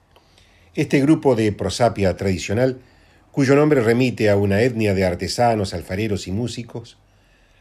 Este 0.74 1.00
grupo 1.00 1.37
de 1.37 1.52
prosapia 1.52 2.14
tradicional, 2.18 2.83
cuyo 3.31 3.57
nombre 3.57 3.81
remite 3.81 4.28
a 4.28 4.37
una 4.37 4.61
etnia 4.61 4.92
de 4.92 5.07
artesanos, 5.07 5.72
alfareros 5.72 6.28
y 6.28 6.33
músicos, 6.33 6.98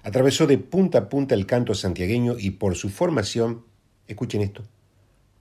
atravesó 0.04 0.48
de 0.48 0.58
punta 0.58 0.98
a 0.98 1.08
punta 1.08 1.34
el 1.34 1.46
canto 1.46 1.76
santiagueño 1.76 2.36
y 2.38 2.52
por 2.52 2.76
su 2.76 2.90
formación, 2.90 3.64
escuchen 4.10 4.42
esto, 4.42 4.66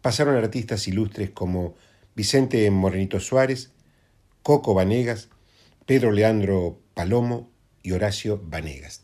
pasaron 0.02 0.36
artistas 0.36 0.86
ilustres 0.88 1.30
como 1.30 1.74
Vicente 2.14 2.70
Morenito 2.70 3.20
Suárez, 3.20 3.70
Coco 4.42 4.74
Vanegas, 4.74 5.28
Pedro 5.86 6.12
Leandro 6.12 6.78
Palomo 6.94 7.50
y 7.82 7.92
Horacio 7.92 8.40
Vanegas. 8.42 9.02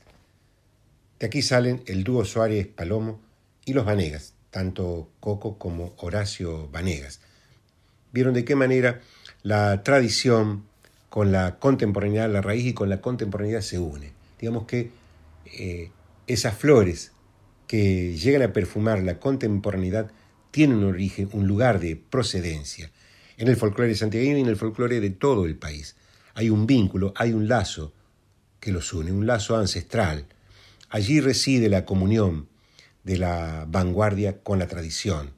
De 1.19 1.27
aquí 1.27 1.43
salen 1.43 1.83
el 1.87 2.05
dúo 2.05 2.25
Suárez 2.25 2.67
Palomo 2.67 3.21
y 3.65 3.73
los 3.73 3.85
Vanegas, 3.85 4.35
tanto 4.51 5.11
Coco 5.21 5.59
como 5.59 5.95
Horacio 5.99 6.69
Vanegas. 6.69 7.21
Vieron 8.13 8.35
de 8.35 8.45
qué 8.45 8.55
manera 8.55 9.01
la 9.43 9.83
tradición 9.83 10.65
con 11.09 11.33
la 11.33 11.59
contemporaneidad, 11.59 12.31
la 12.31 12.43
raíz 12.43 12.67
y 12.67 12.75
con 12.75 12.89
la 12.89 13.01
contemporaneidad 13.01 13.61
se 13.61 13.79
une. 13.79 14.13
Digamos 14.39 14.67
que 14.67 14.91
eh, 15.47 15.91
esas 16.27 16.55
flores 16.55 17.13
que 17.67 18.17
llegan 18.17 18.43
a 18.43 18.53
perfumar 18.53 19.03
la 19.03 19.19
contemporaneidad 19.19 20.11
tienen 20.57 20.79
un 20.79 20.85
origen, 20.85 21.29
un 21.35 21.47
lugar 21.47 21.81
de 21.81 21.97
procedencia 21.97 22.91
en 23.37 23.49
el 23.49 23.57
folclore 23.57 23.95
santiagueño 23.95 24.39
y 24.39 24.41
en 24.41 24.47
el 24.47 24.57
folclore 24.57 25.01
de 25.01 25.11
todo 25.11 25.45
el 25.45 25.59
país. 25.59 25.97
Hay 26.33 26.49
un 26.49 26.67
vínculo, 26.67 27.13
hay 27.15 27.35
un 27.35 27.47
lazo 27.47 27.93
que 28.59 28.73
los 28.73 28.91
une, 28.95 29.13
un 29.13 29.27
lazo 29.27 29.59
ancestral. 29.59 30.25
Allí 30.89 31.21
reside 31.21 31.69
la 31.69 31.85
comunión 31.85 32.49
de 33.05 33.19
la 33.19 33.67
vanguardia 33.69 34.41
con 34.41 34.59
la 34.59 34.67
tradición, 34.67 35.35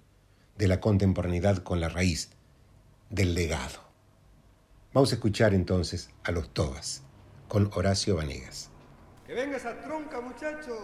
de 0.56 0.68
la 0.68 0.78
contemporaneidad 0.78 1.64
con 1.64 1.80
la 1.80 1.88
raíz, 1.88 2.30
del 3.10 3.34
legado. 3.34 3.80
Vamos 4.94 5.10
a 5.10 5.16
escuchar 5.16 5.52
entonces 5.52 6.10
a 6.22 6.30
los 6.30 6.54
Tobas 6.54 7.02
con 7.48 7.68
Horacio 7.74 8.14
Vanegas. 8.14 8.70
Que 9.26 9.34
venga 9.34 9.56
esa 9.56 9.80
tronca, 9.80 10.20
muchachos. 10.20 10.78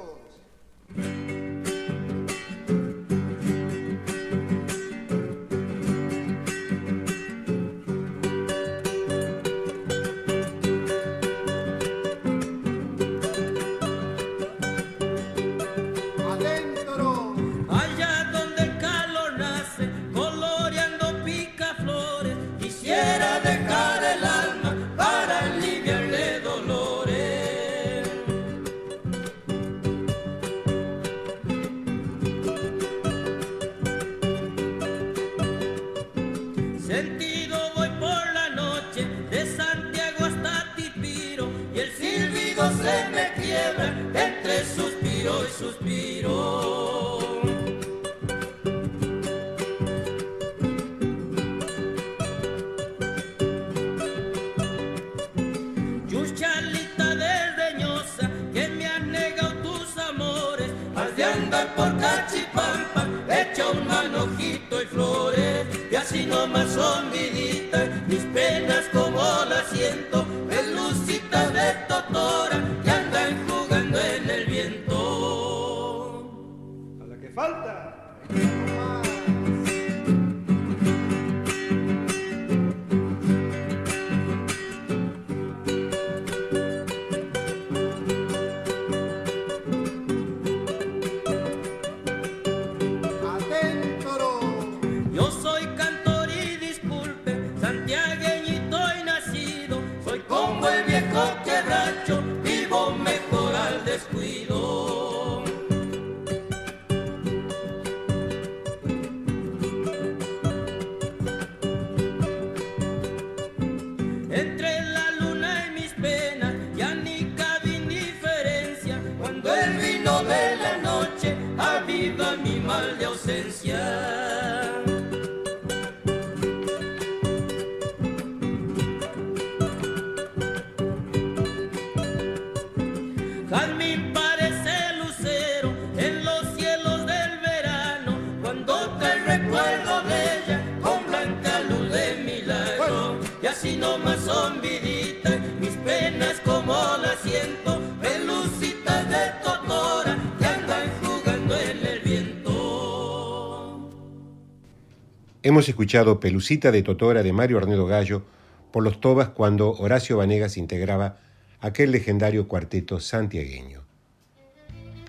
Hemos 155.54 155.68
escuchado 155.68 156.18
Pelucita 156.18 156.72
de 156.72 156.82
Totora 156.82 157.22
de 157.22 157.32
Mario 157.32 157.58
Arnedo 157.58 157.86
Gallo 157.86 158.24
por 158.72 158.82
los 158.82 159.00
Tobas 159.00 159.28
cuando 159.28 159.70
Horacio 159.70 160.16
Vanegas 160.16 160.56
integraba 160.56 161.18
aquel 161.60 161.92
legendario 161.92 162.48
cuarteto 162.48 162.98
santiagueño. 162.98 163.82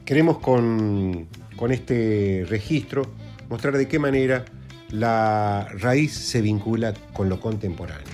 Queremos 0.05 0.37
con, 0.37 1.27
con 1.55 1.71
este 1.71 2.45
registro 2.47 3.11
mostrar 3.49 3.75
de 3.75 3.87
qué 3.87 3.97
manera 3.97 4.45
la 4.91 5.67
raíz 5.79 6.13
se 6.13 6.41
vincula 6.41 6.93
con 7.11 7.27
lo 7.27 7.39
contemporáneo. 7.39 8.13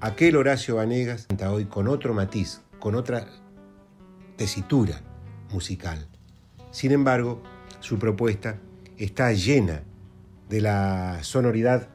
Aquel 0.00 0.34
Horacio 0.34 0.74
Vanegas 0.74 1.26
canta 1.28 1.52
hoy 1.52 1.66
con 1.66 1.86
otro 1.86 2.12
matiz, 2.12 2.60
con 2.80 2.96
otra 2.96 3.28
tesitura 4.34 5.00
musical. 5.52 6.08
Sin 6.72 6.90
embargo, 6.90 7.40
su 7.78 8.00
propuesta 8.00 8.58
está 8.98 9.32
llena 9.32 9.84
de 10.50 10.60
la 10.60 11.22
sonoridad 11.22 11.88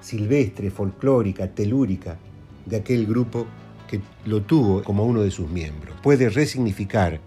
silvestre, 0.00 0.70
folclórica, 0.70 1.48
telúrica 1.48 2.16
de 2.64 2.76
aquel 2.76 3.06
grupo 3.06 3.46
que 3.86 4.00
lo 4.24 4.42
tuvo 4.42 4.82
como 4.82 5.04
uno 5.04 5.20
de 5.20 5.30
sus 5.30 5.48
miembros. 5.48 5.94
Puede 6.02 6.30
resignificar 6.30 7.20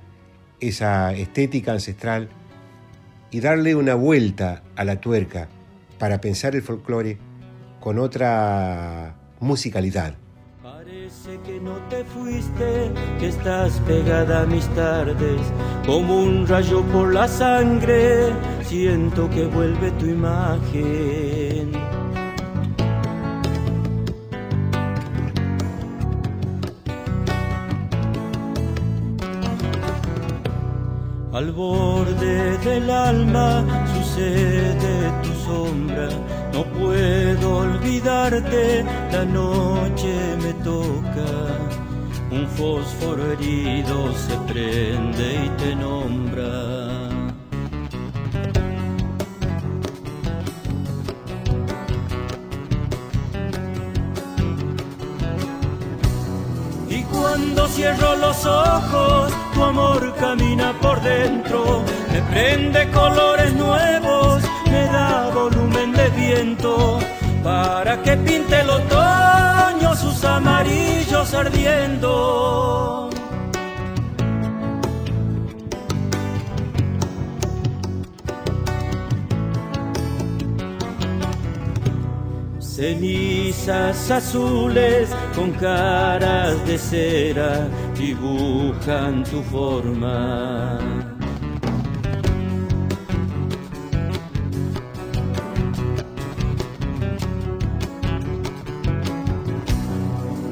esa 0.60 1.14
estética 1.14 1.72
ancestral 1.72 2.30
y 3.32 3.40
darle 3.42 3.76
una 3.76 3.94
vuelta 3.94 4.64
a 4.76 4.84
la 4.84 5.00
tuerca 5.00 5.48
para 6.00 6.20
pensar 6.20 6.56
el 6.56 6.64
folclore 6.64 7.20
con 7.80 8.00
otra 8.00 9.16
musicalidad. 9.40 10.16
Parece 11.30 11.44
que 11.44 11.60
no 11.60 11.76
te 11.90 12.04
fuiste, 12.06 12.92
que 13.20 13.28
estás 13.28 13.80
pegada 13.86 14.42
a 14.42 14.46
mis 14.48 14.68
tardes, 14.70 15.42
como 15.86 16.24
un 16.24 16.48
rayo 16.48 16.82
por 16.86 17.14
la 17.14 17.28
sangre, 17.28 18.34
siento 18.64 19.30
que 19.30 19.46
vuelve 19.46 19.92
tu 19.92 20.08
imagen. 20.08 21.72
Al 31.32 31.52
borde 31.52 32.58
del 32.58 32.90
alma 32.90 33.64
sucede 33.94 35.12
tu 35.22 35.39
no 36.54 36.64
puedo 36.78 37.58
olvidarte, 37.58 38.86
la 39.12 39.26
noche 39.26 40.14
me 40.42 40.54
toca. 40.64 41.32
Un 42.32 42.48
fósforo 42.48 43.32
herido 43.32 44.14
se 44.14 44.36
prende 44.52 45.46
y 45.46 45.50
te 45.62 45.76
nombra. 45.76 47.10
Y 56.90 57.04
cuando 57.04 57.68
cierro 57.68 58.16
los 58.18 58.46
ojos, 58.46 59.34
tu 59.54 59.64
amor 59.64 60.14
camina 60.20 60.74
por 60.82 61.02
dentro, 61.02 61.84
me 62.12 62.22
prende 62.32 62.90
colores 62.92 63.54
nuevos, 63.54 64.39
me 64.72 64.84
da 64.86 65.30
volumen 65.34 65.92
de 65.92 66.10
viento, 66.10 67.00
para 67.44 68.02
que 68.04 68.16
pinte 68.18 68.60
el 68.62 68.70
otoño 68.70 69.96
sus 69.96 70.24
amarillos 70.24 71.34
ardiendo. 71.34 73.10
Cenizas 82.80 84.10
azules 84.10 85.10
con 85.36 85.52
caras 85.52 86.66
de 86.66 86.78
cera 86.78 87.68
dibujan 87.94 89.26
tu 89.26 89.44
forma. 89.44 91.09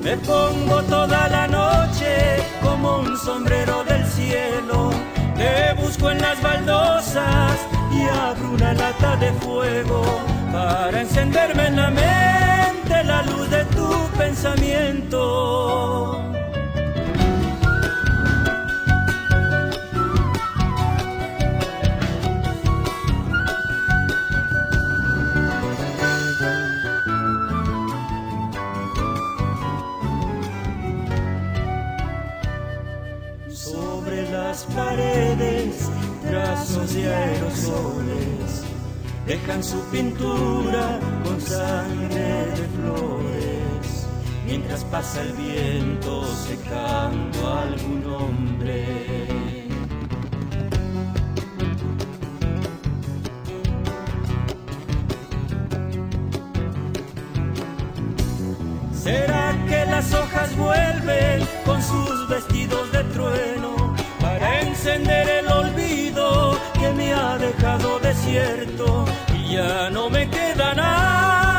Me 0.08 0.16
pongo 0.20 0.82
toda 0.84 1.28
la 1.28 1.48
noche 1.50 2.38
como 2.62 3.00
un 3.00 3.18
sombrero 3.18 3.84
del 3.84 4.06
cielo. 4.06 4.90
Te 5.36 5.74
busco 5.74 6.10
en 6.10 6.22
las 6.22 6.42
baldosas 6.42 7.60
y 7.92 8.04
abro 8.04 8.52
una 8.52 8.74
lata 8.74 9.18
de 9.18 9.34
fuego 9.34 10.02
para 10.54 11.02
encenderme 11.02 11.68
en 11.68 11.76
la 11.76 11.90
mente 11.90 13.04
la 13.04 13.22
luz 13.24 13.50
de 13.50 13.66
tu 13.66 14.10
pensamiento. 14.18 15.18
Aerosoles 37.06 38.68
dejan 39.28 39.62
su 39.62 39.80
pintura 39.92 41.00
con 41.24 41.40
sangre 41.42 42.46
de 42.56 42.68
flores, 42.78 44.08
mientras 44.46 44.86
pasa 44.86 45.22
el 45.22 45.34
viento 45.34 46.26
secando 46.26 47.48
a 47.48 47.64
algún 47.64 48.06
hombre. 48.06 49.27
Y 69.38 69.54
ya 69.54 69.90
no 69.90 70.10
me 70.10 70.30
queda 70.30 70.74
nada 70.74 71.58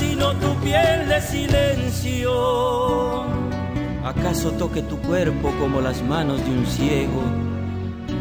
sino 0.00 0.32
tu 0.36 0.54
piel 0.60 1.08
de 1.08 1.20
silencio. 1.20 2.30
¿Acaso 4.04 4.52
toque 4.52 4.82
tu 4.82 4.96
cuerpo 4.98 5.52
como 5.60 5.80
las 5.80 6.02
manos 6.02 6.42
de 6.44 6.50
un 6.50 6.66
ciego? 6.66 7.22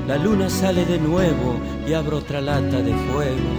La 0.07 0.17
luna 0.17 0.49
sale 0.49 0.85
de 0.85 0.97
nuevo 0.97 1.57
y 1.87 1.93
abro 1.93 2.17
otra 2.17 2.41
lata 2.41 2.81
de 2.81 2.93
fuego. 2.93 3.49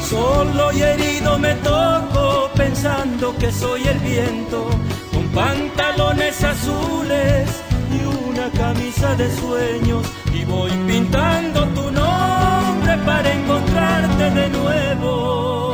Solo 0.00 0.72
y 0.72 0.82
herido 0.82 1.38
me 1.38 1.54
toco 1.56 2.50
pensando 2.56 3.36
que 3.38 3.50
soy 3.52 3.82
el 3.86 3.98
viento, 3.98 4.66
con 5.12 5.28
pantalones 5.28 6.42
azules 6.42 7.50
y 7.92 8.30
una 8.30 8.48
camisa 8.50 9.14
de 9.16 9.30
sueños. 9.36 10.06
Y 10.32 10.44
voy 10.44 10.70
pintando 10.86 11.64
tu 11.68 11.90
nombre 11.90 12.43
para 12.98 13.32
encontrarte 13.32 14.30
de 14.30 14.48
nuevo. 14.50 15.73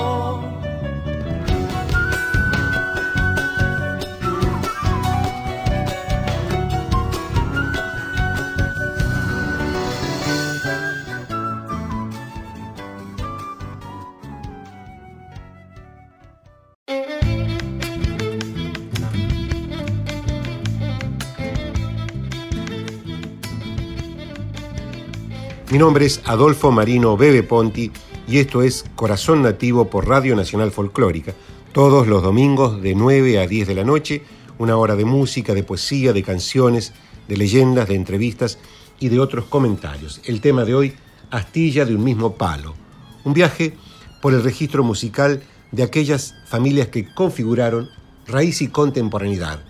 Mi 25.70 25.78
nombre 25.78 26.04
es 26.04 26.20
Adolfo 26.24 26.72
Marino 26.72 27.16
Bebe 27.16 27.44
Ponti 27.44 27.92
y 28.26 28.38
esto 28.38 28.61
es 28.62 28.85
Corazón 28.96 29.42
Nativo 29.42 29.88
por 29.88 30.09
Radio 30.09 30.35
Nacional 30.35 30.72
Folclórica. 30.72 31.33
Todos 31.70 32.09
los 32.09 32.24
domingos 32.24 32.83
de 32.83 32.96
9 32.96 33.38
a 33.38 33.46
10 33.46 33.68
de 33.68 33.74
la 33.76 33.85
noche, 33.85 34.24
una 34.59 34.76
hora 34.76 34.96
de 34.96 35.04
música, 35.04 35.54
de 35.54 35.62
poesía, 35.62 36.12
de 36.12 36.24
canciones, 36.24 36.92
de 37.28 37.37
leyendas, 37.37 37.87
de 37.87 37.94
entrevistas 37.94 38.59
y 38.98 39.11
de 39.11 39.20
otros 39.20 39.44
comentarios. 39.44 40.20
El 40.24 40.40
tema 40.40 40.64
de 40.64 40.74
hoy, 40.74 40.94
Astilla 41.30 41.85
de 41.85 41.94
un 41.94 42.02
mismo 42.02 42.35
palo. 42.35 42.74
Un 43.22 43.33
viaje 43.33 43.76
por 44.20 44.35
el 44.35 44.42
registro 44.42 44.83
musical 44.83 45.44
de 45.70 45.85
aquellas 45.85 46.35
familias 46.46 46.88
que 46.88 47.14
configuraron 47.14 47.88
raíz 48.26 48.61
y 48.61 48.66
contemporaneidad. 48.66 49.62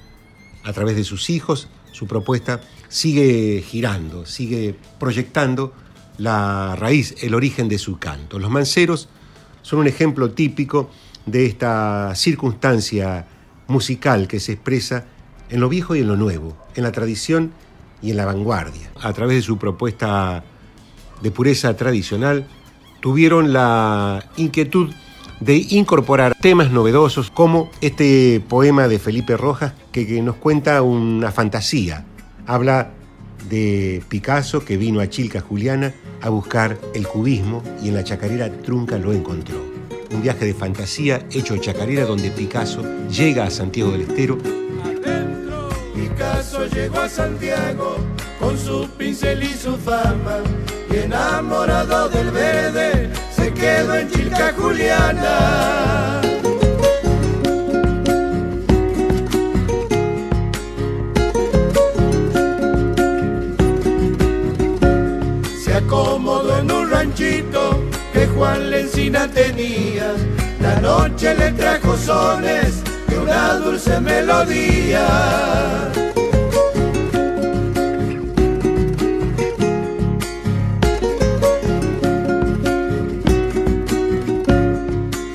A 0.64 0.72
través 0.72 0.96
de 0.96 1.04
sus 1.04 1.28
hijos, 1.28 1.68
su 1.92 2.06
propuesta 2.06 2.62
sigue 2.88 3.62
girando, 3.62 4.24
sigue 4.24 4.74
proyectando 4.98 5.74
la 6.20 6.76
raíz, 6.76 7.14
el 7.22 7.34
origen 7.34 7.68
de 7.68 7.78
su 7.78 7.98
canto. 7.98 8.38
Los 8.38 8.50
manceros 8.50 9.08
son 9.62 9.78
un 9.80 9.86
ejemplo 9.86 10.30
típico 10.32 10.90
de 11.24 11.46
esta 11.46 12.14
circunstancia 12.14 13.26
musical 13.68 14.28
que 14.28 14.38
se 14.38 14.52
expresa 14.52 15.06
en 15.48 15.60
lo 15.60 15.68
viejo 15.68 15.96
y 15.96 16.00
en 16.00 16.08
lo 16.08 16.16
nuevo, 16.16 16.56
en 16.74 16.84
la 16.84 16.92
tradición 16.92 17.52
y 18.02 18.10
en 18.10 18.18
la 18.18 18.26
vanguardia. 18.26 18.90
A 19.00 19.12
través 19.14 19.36
de 19.36 19.42
su 19.42 19.56
propuesta 19.56 20.44
de 21.22 21.30
pureza 21.30 21.74
tradicional, 21.76 22.46
tuvieron 23.00 23.54
la 23.54 24.24
inquietud 24.36 24.90
de 25.40 25.56
incorporar 25.70 26.34
temas 26.34 26.70
novedosos 26.70 27.30
como 27.30 27.70
este 27.80 28.42
poema 28.46 28.88
de 28.88 28.98
Felipe 28.98 29.38
Rojas 29.38 29.72
que, 29.90 30.20
nos 30.20 30.36
cuenta 30.36 30.82
una 30.82 31.32
fantasía. 31.32 32.04
Habla 32.46 32.90
de 33.50 34.02
Picasso 34.08 34.64
que 34.64 34.76
vino 34.76 35.00
a 35.00 35.10
Chilca 35.10 35.40
Juliana 35.40 35.92
a 36.22 36.30
buscar 36.30 36.78
el 36.94 37.06
cubismo 37.06 37.62
y 37.82 37.88
en 37.88 37.94
la 37.94 38.04
chacarera 38.04 38.50
trunca 38.62 38.96
lo 38.96 39.12
encontró. 39.12 39.56
Un 40.12 40.22
viaje 40.22 40.46
de 40.46 40.54
fantasía 40.54 41.26
hecho 41.32 41.56
chacarera 41.58 42.04
donde 42.04 42.30
Picasso 42.30 42.82
llega 43.08 43.44
a 43.44 43.50
Santiago 43.50 43.92
del 43.92 44.02
Estero. 44.02 44.38
Picasso 45.94 46.66
llegó 46.66 47.00
a 47.00 47.08
Santiago 47.08 47.96
con 48.38 48.56
su 48.56 48.88
pincel 48.96 49.42
y 49.42 49.52
su 49.54 49.76
fama 49.76 50.38
y 50.90 50.96
enamorado 50.96 52.08
del 52.08 52.30
verde 52.30 53.10
se 53.34 53.52
quedó 53.52 53.96
en 53.96 54.10
Chilca 54.10 54.54
Juliana. 54.56 56.29
Que 68.12 68.26
Juan 68.34 68.70
Lencina 68.70 69.26
tenía. 69.26 70.12
La 70.60 70.80
noche 70.80 71.34
le 71.34 71.50
trajo 71.52 71.96
sones 71.96 72.82
de 73.08 73.18
una 73.18 73.54
dulce 73.54 73.98
melodía. 74.00 75.06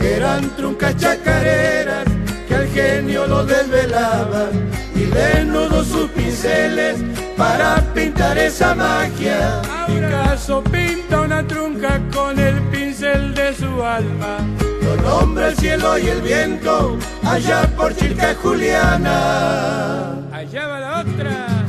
Eran 0.02 0.50
truncas 0.56 0.96
chacareras 0.98 2.06
que 2.48 2.56
al 2.56 2.68
genio 2.68 3.26
lo 3.26 3.44
desvelaban 3.44 4.52
y 4.96 5.06
desnudos 5.06 5.88
sus 5.88 6.10
pinceles 6.12 6.98
para 7.38 7.82
pintar 7.94 8.38
esa 8.38 8.74
magia. 8.76 9.62
¿Acaso 9.62 10.64
pinta 10.64 11.22
una 11.22 11.46
trunca 11.46 12.02
con 12.14 12.40
el 12.40 12.62
pincel 12.70 13.34
de 13.34 13.54
su 13.54 13.84
alma? 13.84 14.38
Lo 14.82 14.96
nombra 14.98 15.50
el 15.50 15.56
cielo 15.58 15.98
y 15.98 16.08
el 16.08 16.22
viento 16.22 16.98
allá 17.24 17.64
por 17.76 17.96
Chilca 17.96 18.36
Juliana. 18.36 20.14
Allá 20.32 20.68
va 20.68 20.80
la 20.80 21.00
otra. 21.02 21.65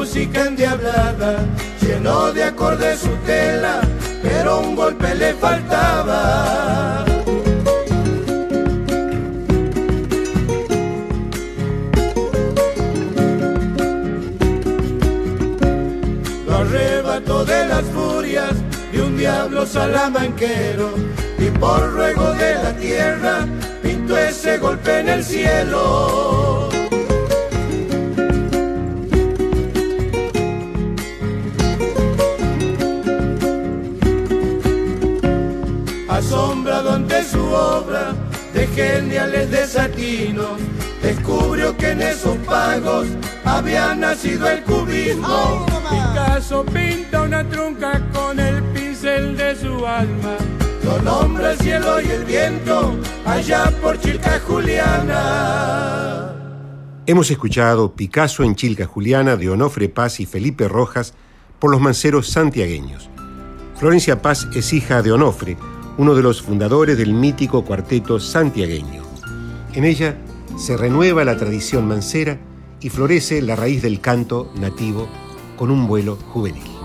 Música 0.00 0.46
endiablada, 0.46 1.44
lleno 1.82 2.32
de 2.32 2.44
acordes 2.44 3.00
su 3.00 3.14
tela, 3.26 3.82
pero 4.22 4.60
un 4.60 4.74
golpe 4.74 5.14
le 5.14 5.34
faltaba. 5.34 7.04
Lo 16.46 16.54
arrebató 16.56 17.44
de 17.44 17.66
las 17.66 17.84
furias 17.84 18.54
de 18.92 19.02
un 19.02 19.18
diablo 19.18 19.66
salamanquero 19.66 20.94
y 21.38 21.50
por 21.58 21.92
ruego 21.92 22.32
de 22.32 22.54
la 22.54 22.72
tierra 22.78 23.46
pintó 23.82 24.16
ese 24.16 24.56
golpe 24.56 25.00
en 25.00 25.08
el 25.10 25.22
cielo. 25.22 26.69
Ante 37.20 37.32
su 37.32 37.44
obra 37.52 38.14
de 38.54 38.66
geniales 38.68 39.50
desatinos, 39.50 40.58
descubrió 41.02 41.76
que 41.76 41.90
en 41.90 42.00
esos 42.00 42.38
pagos 42.38 43.08
había 43.44 43.94
nacido 43.94 44.48
el 44.48 44.62
cubismo. 44.62 45.66
Picasso 45.90 46.64
pinta 46.64 47.22
una 47.22 47.46
trunca 47.46 48.00
con 48.14 48.40
el 48.40 48.62
pincel 48.72 49.36
de 49.36 49.54
su 49.54 49.86
alma. 49.86 50.36
Lo 50.82 51.02
nombra 51.02 51.52
el 51.52 51.58
cielo 51.58 52.00
y 52.00 52.08
el 52.08 52.24
viento 52.24 52.94
allá 53.26 53.70
por 53.82 54.00
Chilca 54.00 54.40
Juliana. 54.46 56.34
Hemos 57.04 57.30
escuchado 57.30 57.94
Picasso 57.94 58.44
en 58.44 58.54
Chilca 58.54 58.86
Juliana 58.86 59.36
de 59.36 59.50
Onofre 59.50 59.90
Paz 59.90 60.20
y 60.20 60.26
Felipe 60.26 60.68
Rojas 60.68 61.12
por 61.58 61.70
los 61.70 61.82
manceros 61.82 62.30
santiagueños. 62.30 63.10
Florencia 63.78 64.22
Paz 64.22 64.48
es 64.54 64.72
hija 64.72 65.02
de 65.02 65.12
Onofre, 65.12 65.58
uno 66.00 66.14
de 66.14 66.22
los 66.22 66.40
fundadores 66.40 66.96
del 66.96 67.12
mítico 67.12 67.62
cuarteto 67.62 68.18
santiagueño. 68.18 69.02
En 69.74 69.84
ella 69.84 70.16
se 70.56 70.78
renueva 70.78 71.26
la 71.26 71.36
tradición 71.36 71.86
mancera 71.86 72.38
y 72.80 72.88
florece 72.88 73.42
la 73.42 73.54
raíz 73.54 73.82
del 73.82 74.00
canto 74.00 74.50
nativo 74.58 75.10
con 75.58 75.70
un 75.70 75.86
vuelo 75.86 76.16
juvenil. 76.16 76.79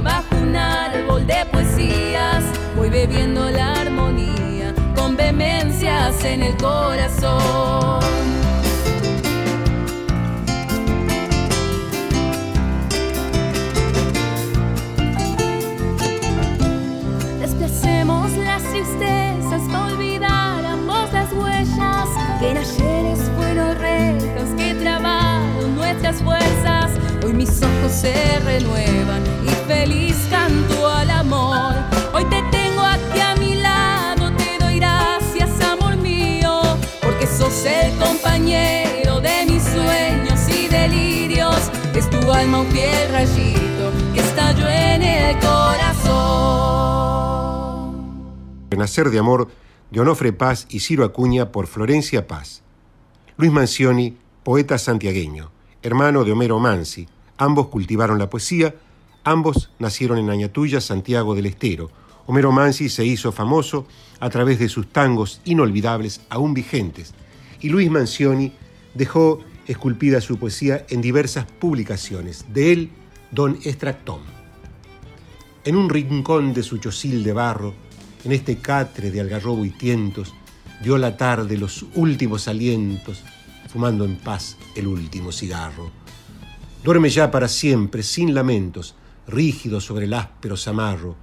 bajo 0.00 0.36
un 0.42 0.54
árbol 0.54 1.26
de 1.26 1.44
poesías 1.46 2.44
voy 2.76 2.90
bebiendo 2.90 3.50
la 3.50 3.72
armonía 3.72 4.74
con 4.94 5.16
vehemencias 5.16 6.24
en 6.24 6.42
el 6.42 6.56
corazón. 6.56 8.00
Desplacemos 17.40 18.32
las 18.36 18.62
tristezas 18.64 19.62
para 19.70 19.84
olvidar 19.86 20.58
las 21.12 21.32
huellas 21.32 22.08
que 22.38 22.50
en 22.50 22.56
ayeres 22.58 23.18
fueron 23.36 23.78
rejas 23.78 24.50
que 24.56 24.74
trabaron 24.74 25.74
nuestras 25.74 26.22
fuerzas. 26.22 26.92
Hoy 27.24 27.32
mis 27.32 27.62
ojos 27.62 27.92
se 27.92 28.38
renuevan 28.44 29.22
feliz 29.88 30.16
canto 30.30 30.86
al 30.86 31.10
amor. 31.10 31.74
Hoy 32.12 32.24
te 32.26 32.42
tengo 32.50 32.82
aquí 32.82 33.20
a 33.20 33.34
mi 33.36 33.54
lado, 33.54 34.30
te 34.36 34.58
doy 34.62 34.76
gracias, 34.78 35.50
amor 35.60 35.96
mío, 35.96 36.60
porque 37.02 37.26
sos 37.26 37.64
el 37.64 37.96
compañero 37.98 39.20
de 39.20 39.46
mis 39.46 39.62
sueños 39.62 40.48
y 40.48 40.68
delirios. 40.68 41.70
Es 41.94 42.08
tu 42.10 42.30
alma 42.32 42.60
un 42.60 42.66
fiel 42.68 43.10
rayito 43.10 43.92
que 44.12 44.20
estalló 44.20 44.68
en 44.68 45.02
el 45.02 45.38
corazón. 45.38 46.08
Renacer 48.70 49.10
de 49.10 49.18
amor 49.18 49.48
de 49.90 50.00
Onofre 50.00 50.32
Paz 50.32 50.66
y 50.68 50.80
Ciro 50.80 51.04
Acuña 51.04 51.50
por 51.50 51.66
Florencia 51.66 52.26
Paz. 52.26 52.62
Luis 53.36 53.50
Mancioni, 53.52 54.18
poeta 54.42 54.76
santiagueño, 54.78 55.50
hermano 55.82 56.24
de 56.24 56.32
Homero 56.32 56.58
Mansi. 56.58 57.08
Ambos 57.38 57.68
cultivaron 57.68 58.18
la 58.18 58.28
poesía, 58.28 58.74
ambos 59.30 59.70
nacieron 59.78 60.18
en 60.18 60.30
Añatuya, 60.30 60.80
Santiago 60.80 61.34
del 61.34 61.46
Estero. 61.46 61.90
Homero 62.26 62.52
Mansi 62.52 62.88
se 62.88 63.04
hizo 63.04 63.32
famoso 63.32 63.86
a 64.20 64.30
través 64.30 64.58
de 64.58 64.68
sus 64.68 64.88
tangos 64.88 65.40
inolvidables 65.44 66.20
aún 66.28 66.54
vigentes, 66.54 67.14
y 67.60 67.68
Luis 67.68 67.90
Mancioni 67.90 68.52
dejó 68.94 69.40
esculpida 69.66 70.20
su 70.20 70.38
poesía 70.38 70.86
en 70.88 71.00
diversas 71.00 71.44
publicaciones. 71.44 72.46
De 72.52 72.72
él, 72.72 72.90
Don 73.30 73.58
Extractón. 73.64 74.20
En 75.64 75.76
un 75.76 75.90
rincón 75.90 76.54
de 76.54 76.62
su 76.62 76.78
chosil 76.78 77.22
de 77.22 77.32
barro, 77.32 77.74
en 78.24 78.32
este 78.32 78.58
catre 78.58 79.10
de 79.10 79.20
algarrobo 79.20 79.64
y 79.64 79.70
tientos, 79.70 80.32
dio 80.82 80.96
la 80.96 81.16
tarde 81.16 81.58
los 81.58 81.84
últimos 81.94 82.48
alientos, 82.48 83.22
fumando 83.68 84.04
en 84.04 84.16
paz 84.16 84.56
el 84.74 84.86
último 84.86 85.32
cigarro. 85.32 85.90
Duerme 86.82 87.10
ya 87.10 87.30
para 87.30 87.48
siempre, 87.48 88.02
sin 88.02 88.34
lamentos, 88.34 88.94
rígido 89.28 89.80
sobre 89.80 90.06
el 90.06 90.14
áspero 90.14 90.56
zamarro. 90.56 91.14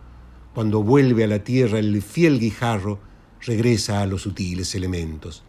Cuando 0.54 0.84
vuelve 0.84 1.26
a 1.26 1.28
la 1.28 1.40
tierra 1.40 1.80
el 1.80 2.02
fiel 2.02 2.40
guijarro, 2.40 3.00
regresa 3.42 4.02
a 4.02 4.06
los 4.06 4.22
sutiles 4.22 4.74
elementos. 4.76 5.44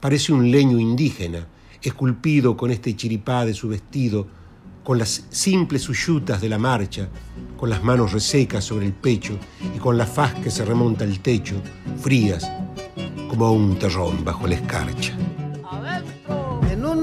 Parece 0.00 0.32
un 0.32 0.50
leño 0.50 0.78
indígena, 0.78 1.46
esculpido 1.82 2.56
con 2.56 2.70
este 2.70 2.96
chiripá 2.96 3.44
de 3.44 3.54
su 3.54 3.68
vestido, 3.68 4.26
con 4.82 4.98
las 4.98 5.26
simples 5.30 5.88
uyutas 5.88 6.40
de 6.40 6.48
la 6.48 6.58
marcha, 6.58 7.08
con 7.56 7.70
las 7.70 7.84
manos 7.84 8.12
resecas 8.12 8.64
sobre 8.64 8.86
el 8.86 8.92
pecho 8.92 9.38
y 9.74 9.78
con 9.78 9.96
la 9.96 10.06
faz 10.06 10.34
que 10.34 10.50
se 10.50 10.64
remonta 10.64 11.04
al 11.04 11.20
techo, 11.20 11.60
frías 12.00 12.50
como 13.28 13.52
un 13.52 13.78
terrón 13.78 14.24
bajo 14.24 14.46
la 14.46 14.56
escarcha. 14.56 15.16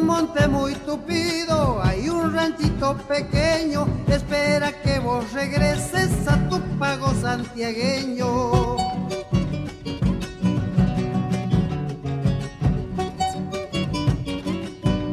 Monte 0.10 0.47
muy 0.47 0.74
tupido 0.74 1.80
hay 1.84 2.10
un 2.10 2.34
ranchito 2.34 2.97
pequeño 3.07 3.88
que 4.07 4.16
espera 4.16 4.72
que 4.82 4.97
vos 4.97 5.32
regreses 5.34 6.28
a 6.28 6.49
tu 6.49 6.60
pago 6.80 7.14
santiagueño. 7.22 8.76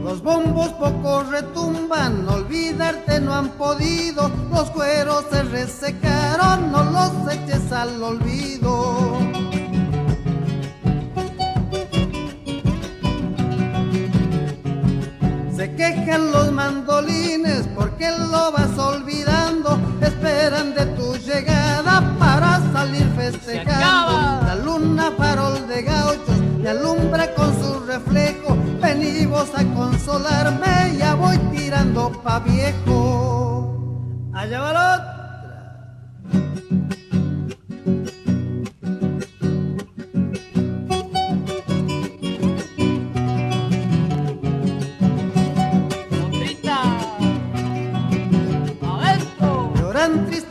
Los 0.02 0.22
bombos 0.22 0.70
poco 0.70 1.24
retumban, 1.24 2.26
olvidarte 2.26 3.20
no 3.20 3.34
han 3.34 3.50
podido, 3.50 4.30
los 4.50 4.70
cueros 4.70 5.26
se 5.30 5.42
resecaron, 5.42 6.72
no 6.72 6.82
los 6.84 7.12
eches 7.34 7.70
al 7.70 8.02
olvido. 8.02 9.55
Se 15.66 15.74
quejan 15.74 16.30
los 16.30 16.52
mandolines 16.52 17.66
porque 17.74 18.08
lo 18.08 18.52
vas 18.52 18.78
olvidando, 18.78 19.80
esperan 20.00 20.72
de 20.74 20.86
tu 20.94 21.16
llegada 21.16 22.14
para 22.20 22.60
salir 22.72 23.04
festejando. 23.16 24.46
La 24.46 24.54
luna 24.64 25.10
farol 25.18 25.66
de 25.66 25.82
gauchos 25.82 26.38
me 26.60 26.68
alumbra 26.68 27.34
con 27.34 27.52
su 27.60 27.80
reflejo, 27.80 28.56
vení 28.80 29.26
vos 29.26 29.48
a 29.56 29.64
consolarme, 29.74 30.98
ya 30.98 31.14
voy 31.16 31.36
tirando 31.50 32.12
pa' 32.22 32.38
viejo. 32.38 34.30
Allá 34.34 35.15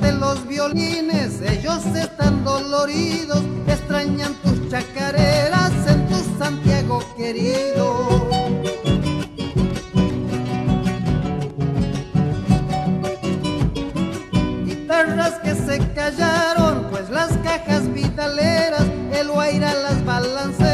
Tristes 0.05 0.19
los 0.19 0.47
violines, 0.47 1.41
ellos 1.41 1.83
están 1.95 2.43
doloridos, 2.43 3.41
extrañan 3.67 4.33
tus 4.43 4.69
chacareras 4.69 5.71
en 5.87 6.07
tu 6.07 6.15
Santiago 6.37 7.01
querido. 7.17 8.27
Guitarras 14.65 15.33
que 15.43 15.55
se 15.55 15.79
callaron, 15.93 16.87
pues 16.91 17.09
las 17.09 17.31
cajas 17.37 17.91
vitaleras, 17.91 18.85
el 19.11 19.29
guaira 19.29 19.73
las 19.73 20.05
balancea 20.05 20.64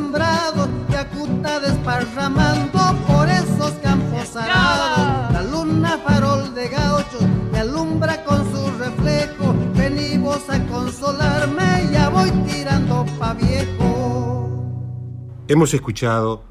sembrados, 0.00 0.68
Yacuta 0.88 1.60
desparramando 1.60 2.80
por 3.06 3.28
esos 3.28 3.72
campos 3.82 4.34
arados. 4.34 5.32
La 5.32 5.42
luna 5.42 5.98
farol 5.98 6.54
de 6.54 6.68
gauchos 6.68 7.22
me 7.52 7.58
alumbra 7.58 8.24
con 8.24 8.38
su 8.50 8.62
reflejo. 8.78 9.54
Vení 9.74 10.16
vos 10.18 10.48
a 10.48 10.58
consolarme, 10.68 11.88
ya 11.92 12.08
voy 12.08 12.30
tirando 12.48 13.04
pa' 13.18 13.34
viejo. 13.34 14.56
Hemos 15.48 15.74
escuchado 15.74 16.44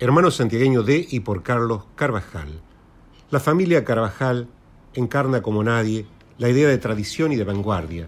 Hermano 0.00 0.30
santiagueño 0.30 0.82
de 0.82 1.06
y 1.10 1.20
por 1.20 1.42
Carlos 1.42 1.84
Carvajal. 1.96 2.60
La 3.30 3.40
familia 3.40 3.84
Carvajal 3.84 4.48
encarna 4.94 5.42
como 5.42 5.62
nadie 5.62 6.06
la 6.38 6.48
idea 6.48 6.68
de 6.68 6.78
tradición 6.78 7.32
y 7.32 7.36
de 7.36 7.42
vanguardia, 7.44 8.06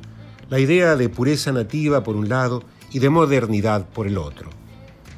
la 0.49 0.61
idea 0.61 0.95
de 0.95 1.09
pureza 1.09 1.53
nativa 1.53 2.05
por 2.05 2.15
un 2.15 2.29
lado 2.29 2.63
y 2.93 3.01
de 3.01 3.11
modernidad 3.11 3.89
por 3.89 4.07
el 4.07 4.19
otro. 4.19 4.60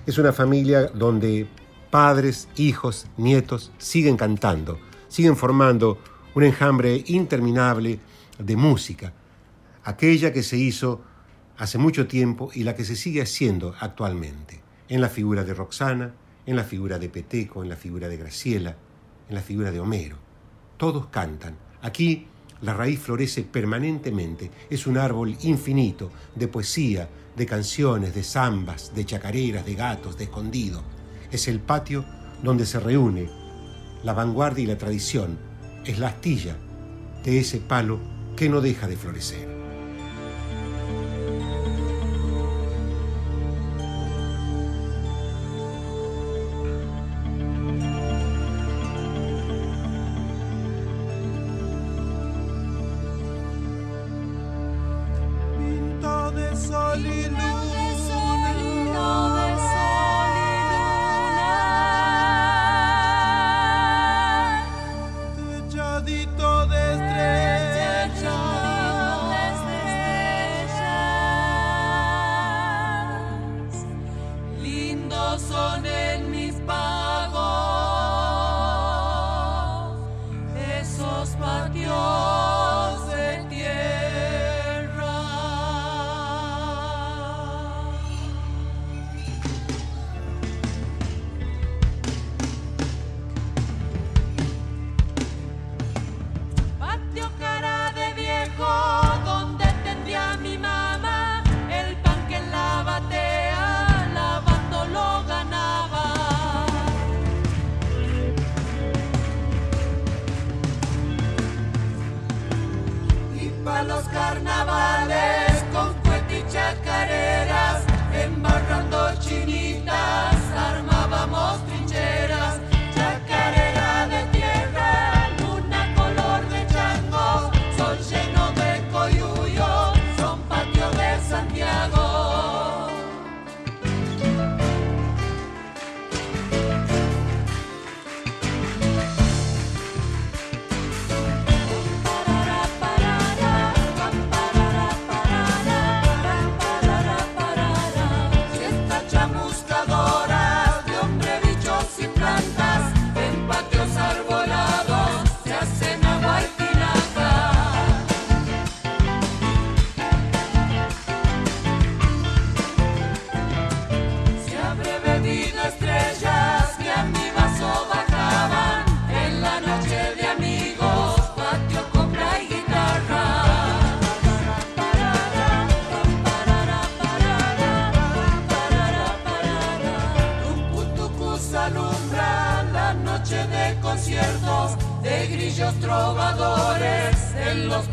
Es 0.04 0.18
una 0.18 0.32
familia 0.32 0.88
donde 0.88 1.46
padres, 1.88 2.48
hijos, 2.56 3.06
nietos 3.16 3.70
siguen 3.78 4.16
cantando, 4.16 4.80
siguen 5.06 5.36
formando 5.36 5.98
un 6.34 6.42
enjambre 6.42 7.04
interminable 7.06 8.00
de 8.36 8.56
música, 8.56 9.12
aquella 9.84 10.32
que 10.32 10.42
se 10.42 10.56
hizo 10.56 11.02
hace 11.56 11.78
mucho 11.78 12.08
tiempo 12.08 12.50
y 12.52 12.64
la 12.64 12.74
que 12.74 12.84
se 12.84 12.96
sigue 12.96 13.22
haciendo 13.22 13.76
actualmente, 13.78 14.60
en 14.88 15.00
la 15.00 15.08
figura 15.08 15.44
de 15.44 15.54
Roxana, 15.54 16.12
en 16.46 16.56
la 16.56 16.64
figura 16.64 16.98
de 16.98 17.08
Peteco, 17.08 17.62
en 17.62 17.68
la 17.68 17.76
figura 17.76 18.08
de 18.08 18.16
Graciela, 18.16 18.76
en 19.28 19.36
la 19.36 19.40
figura 19.40 19.70
de 19.70 19.78
Homero. 19.78 20.16
Todos 20.78 21.06
cantan. 21.06 21.56
Aquí 21.80 22.26
la 22.62 22.74
raíz 22.74 22.98
florece 22.98 23.42
permanentemente, 23.44 24.50
es 24.68 24.88
un 24.88 24.98
árbol 24.98 25.36
infinito 25.42 26.10
de 26.34 26.48
poesía, 26.48 27.08
de 27.36 27.46
canciones, 27.46 28.14
de 28.14 28.22
zambas, 28.22 28.94
de 28.94 29.04
chacareras, 29.04 29.64
de 29.64 29.74
gatos, 29.74 30.18
de 30.18 30.24
escondido. 30.24 30.82
Es 31.30 31.48
el 31.48 31.60
patio 31.60 32.04
donde 32.42 32.66
se 32.66 32.80
reúne 32.80 33.28
la 34.02 34.12
vanguardia 34.12 34.64
y 34.64 34.66
la 34.66 34.78
tradición, 34.78 35.38
es 35.84 35.98
la 35.98 36.08
astilla 36.08 36.56
de 37.24 37.38
ese 37.38 37.58
palo 37.58 38.00
que 38.36 38.48
no 38.48 38.60
deja 38.60 38.88
de 38.88 38.96
florecer. 38.96 39.61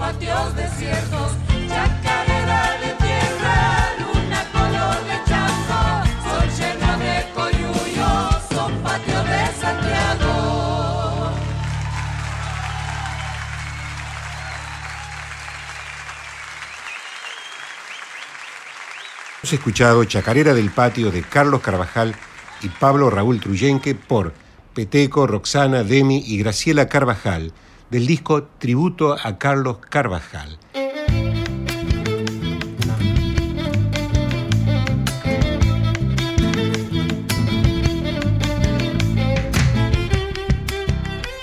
Patios 0.09 0.55
desiertos, 0.55 1.31
chacarera 1.67 2.79
de 2.81 2.91
tierra, 3.05 3.93
luna 3.99 4.43
color 4.51 4.97
de 5.05 5.17
chango, 5.29 5.81
sol 6.23 6.49
lleno 6.57 6.97
de 6.97 7.15
coyuyos, 7.35 8.43
son 8.49 8.73
patios 8.81 9.23
de 9.29 9.61
Santiago. 9.61 11.31
Hemos 19.43 19.53
escuchado 19.53 20.03
Chacarera 20.05 20.55
del 20.55 20.71
Patio 20.71 21.11
de 21.11 21.21
Carlos 21.21 21.61
Carvajal 21.61 22.15
y 22.63 22.69
Pablo 22.69 23.11
Raúl 23.11 23.39
Truyenque 23.39 23.93
por 23.93 24.33
Peteco, 24.73 25.27
Roxana, 25.27 25.83
Demi 25.83 26.23
y 26.25 26.39
Graciela 26.39 26.89
Carvajal 26.89 27.53
del 27.89 28.05
disco 28.05 28.43
Tributo 28.59 29.13
a 29.13 29.37
Carlos 29.37 29.77
Carvajal. 29.89 30.57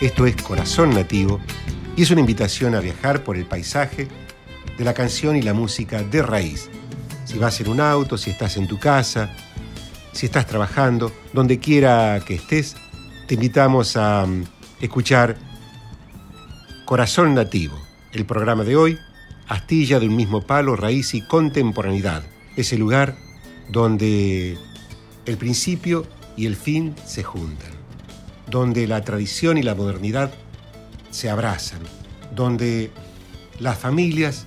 Esto 0.01 0.27
es 0.27 0.37
Corazón 0.43 0.91
Nativo 0.91 1.41
y 1.97 2.03
es 2.03 2.11
una 2.11 2.21
invitación 2.21 2.75
a 2.75 2.81
viajar 2.81 3.25
por 3.25 3.37
el 3.37 3.47
paisaje 3.47 4.07
de 4.79 4.85
la 4.85 4.95
canción 4.95 5.37
y 5.37 5.43
la 5.43 5.55
música 5.55 6.03
de 6.03 6.23
raíz. 6.23 6.69
Si 7.25 7.39
vas 7.39 7.61
en 7.61 7.69
un 7.69 7.81
auto, 7.81 8.17
si 8.17 8.31
estás 8.31 8.57
en 8.57 8.69
tu 8.69 8.79
casa, 8.79 9.31
si 10.13 10.27
estás 10.27 10.47
trabajando, 10.47 11.11
donde 11.33 11.59
quiera 11.59 12.21
que 12.25 12.35
estés, 12.35 12.77
te 13.27 13.35
invitamos 13.35 13.97
a 13.97 14.27
mm, 14.27 14.45
escuchar 14.81 15.46
Corazón 16.87 17.35
Nativo, 17.35 17.77
el 18.13 18.27
programa 18.27 18.63
de 18.63 18.77
hoy, 18.77 18.97
Astilla 19.49 19.99
de 19.99 20.07
un 20.07 20.15
mismo 20.15 20.43
palo, 20.43 20.77
raíz 20.77 21.15
y 21.15 21.21
contemporaneidad, 21.21 22.23
ese 22.55 22.79
lugar 22.79 23.17
donde 23.69 24.57
el 25.27 25.37
principio 25.37 26.07
y 26.37 26.47
el 26.47 26.55
fin 26.55 26.95
se 27.05 27.25
juntan, 27.25 27.73
donde 28.49 28.87
la 28.87 29.03
tradición 29.03 29.59
y 29.59 29.65
la 29.65 29.75
modernidad 29.75 30.33
se 31.11 31.29
abrazan, 31.29 31.81
donde 32.33 32.93
las 33.59 33.77
familias 33.79 34.47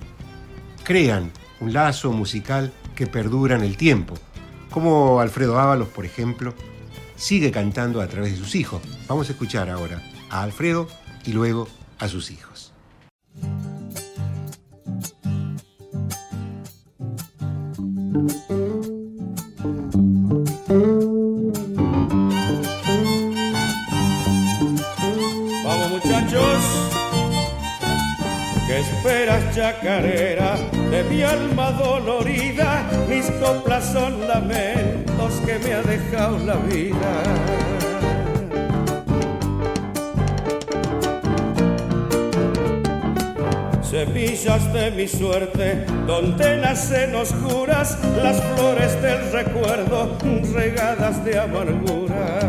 crean 0.86 1.34
un 1.60 1.74
lazo 1.74 2.14
musical 2.14 2.72
que 2.96 3.06
perdura 3.06 3.58
en 3.58 3.64
el 3.64 3.76
tiempo, 3.76 4.14
como 4.70 5.20
Alfredo 5.20 5.60
Ábalos, 5.60 5.90
por 5.90 6.06
ejemplo, 6.06 6.54
sigue 7.18 7.52
cantando 7.52 8.00
a 8.00 8.08
través 8.08 8.32
de 8.32 8.38
sus 8.38 8.56
hijos. 8.56 8.82
Vamos 9.10 9.28
a 9.28 9.34
escuchar 9.34 9.70
ahora 9.70 10.02
a 10.30 10.42
Alfredo 10.42 10.88
y 11.26 11.34
luego 11.34 11.68
a 12.00 12.08
sus 12.08 12.32
hijos. 12.32 12.74
Vamos 25.64 25.90
muchachos, 25.92 26.62
¿qué 28.68 28.80
esperas 28.80 29.56
chacarera 29.56 30.58
de 30.90 31.04
mi 31.04 31.22
alma 31.22 31.72
dolorida? 31.74 32.49
De 44.74 44.92
mi 44.92 45.08
suerte, 45.08 45.84
donde 46.06 46.58
nacen 46.58 47.16
oscuras 47.16 47.98
las 48.22 48.40
flores 48.54 49.02
del 49.02 49.32
recuerdo 49.32 50.16
regadas 50.54 51.26
de 51.26 51.40
amargura. 51.40 52.40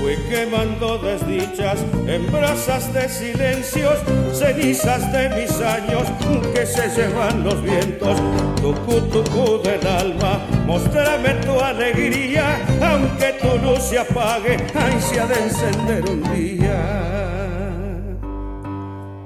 Fui 0.00 0.16
quemando 0.28 0.98
desdichas 0.98 1.78
en 2.08 2.32
brasas 2.32 2.92
de 2.92 3.08
silencios, 3.08 3.94
cenizas 4.32 5.12
de 5.12 5.28
mis 5.30 5.52
años 5.60 6.08
que 6.52 6.66
se 6.66 6.88
llevan 6.88 7.44
los 7.44 7.62
vientos. 7.62 8.18
Tucu, 8.60 9.00
tucu 9.08 9.62
del 9.62 9.86
alma, 9.86 10.40
mostrame 10.66 11.34
tu 11.46 11.58
alegría, 11.60 12.58
aunque 12.82 13.29
tu 13.40 13.58
luz 13.58 13.82
se 13.82 13.98
apague, 13.98 14.56
ansia 14.74 15.26
de 15.26 15.34
encender 15.34 16.04
un 16.10 16.22
día. 16.34 16.80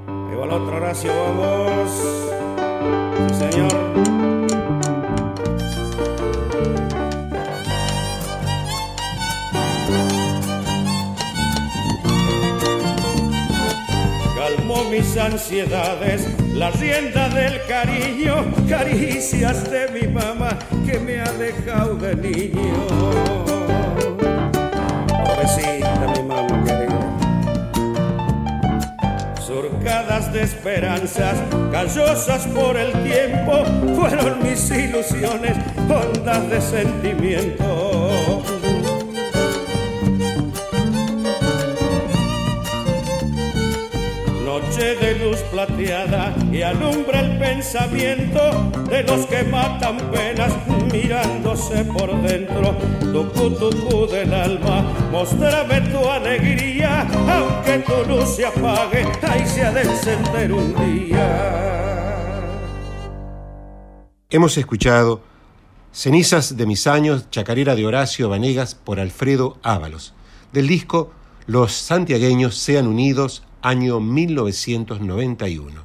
Ahí 0.07 0.37
va 0.37 0.47
la 0.47 0.55
otra 0.55 0.77
Horacio, 0.77 1.13
vamos. 1.15 1.91
Sí, 3.29 3.51
señor. 3.51 3.95
mis 14.91 15.17
ansiedades, 15.17 16.29
la 16.55 16.71
rienda 16.71 17.29
del 17.29 17.61
cariño, 17.67 18.45
caricias 18.69 19.69
de 19.69 19.89
mi 19.89 20.07
mamá 20.07 20.57
que 20.87 21.01
me 21.01 21.21
ha 21.21 21.33
dejado 21.33 21.97
de 21.97 22.15
niño. 22.15 23.54
Esperanzas, 30.37 31.39
callosas 31.71 32.47
por 32.49 32.77
el 32.77 32.93
tiempo, 33.05 33.65
fueron 33.95 34.43
mis 34.43 34.71
ilusiones, 34.71 35.57
hondas 35.89 36.51
de 36.51 36.61
sentimiento. 36.61 38.64
De 44.85 45.19
luz 45.19 45.39
plateada 45.51 46.35
y 46.53 46.61
alumbra 46.61 47.21
el 47.21 47.39
pensamiento 47.39 48.71
de 48.91 49.03
los 49.03 49.25
que 49.27 49.43
matan 49.45 49.97
penas 50.11 50.53
mirándose 50.93 51.85
por 51.87 52.21
dentro. 52.21 52.77
Tucu, 53.01 53.51
tucu 53.51 54.07
del 54.07 54.35
alma, 54.35 54.83
mostrame 55.11 55.81
tu 55.91 56.07
alegría, 56.07 57.09
aunque 57.29 57.79
tu 57.79 58.11
luz 58.11 58.37
se 58.37 58.45
apague, 58.45 59.07
ahí 59.23 59.47
se 59.47 59.63
ha 59.63 59.73
de 59.73 59.83
encender 59.83 60.53
un 60.53 60.75
día. 60.77 61.65
Hemos 64.29 64.59
escuchado 64.59 65.23
Cenizas 65.93 66.57
de 66.57 66.67
mis 66.67 66.87
años, 66.87 67.31
Chacarera 67.31 67.75
de 67.75 67.87
Horacio 67.87 68.29
Vanegas 68.29 68.75
por 68.75 69.01
Alfredo 69.01 69.57
Ábalos, 69.63 70.13
del 70.53 70.67
disco 70.67 71.13
Los 71.47 71.73
santiagueños 71.73 72.57
sean 72.57 72.87
unidos 72.87 73.45
año 73.65 73.99
1991. 73.99 75.81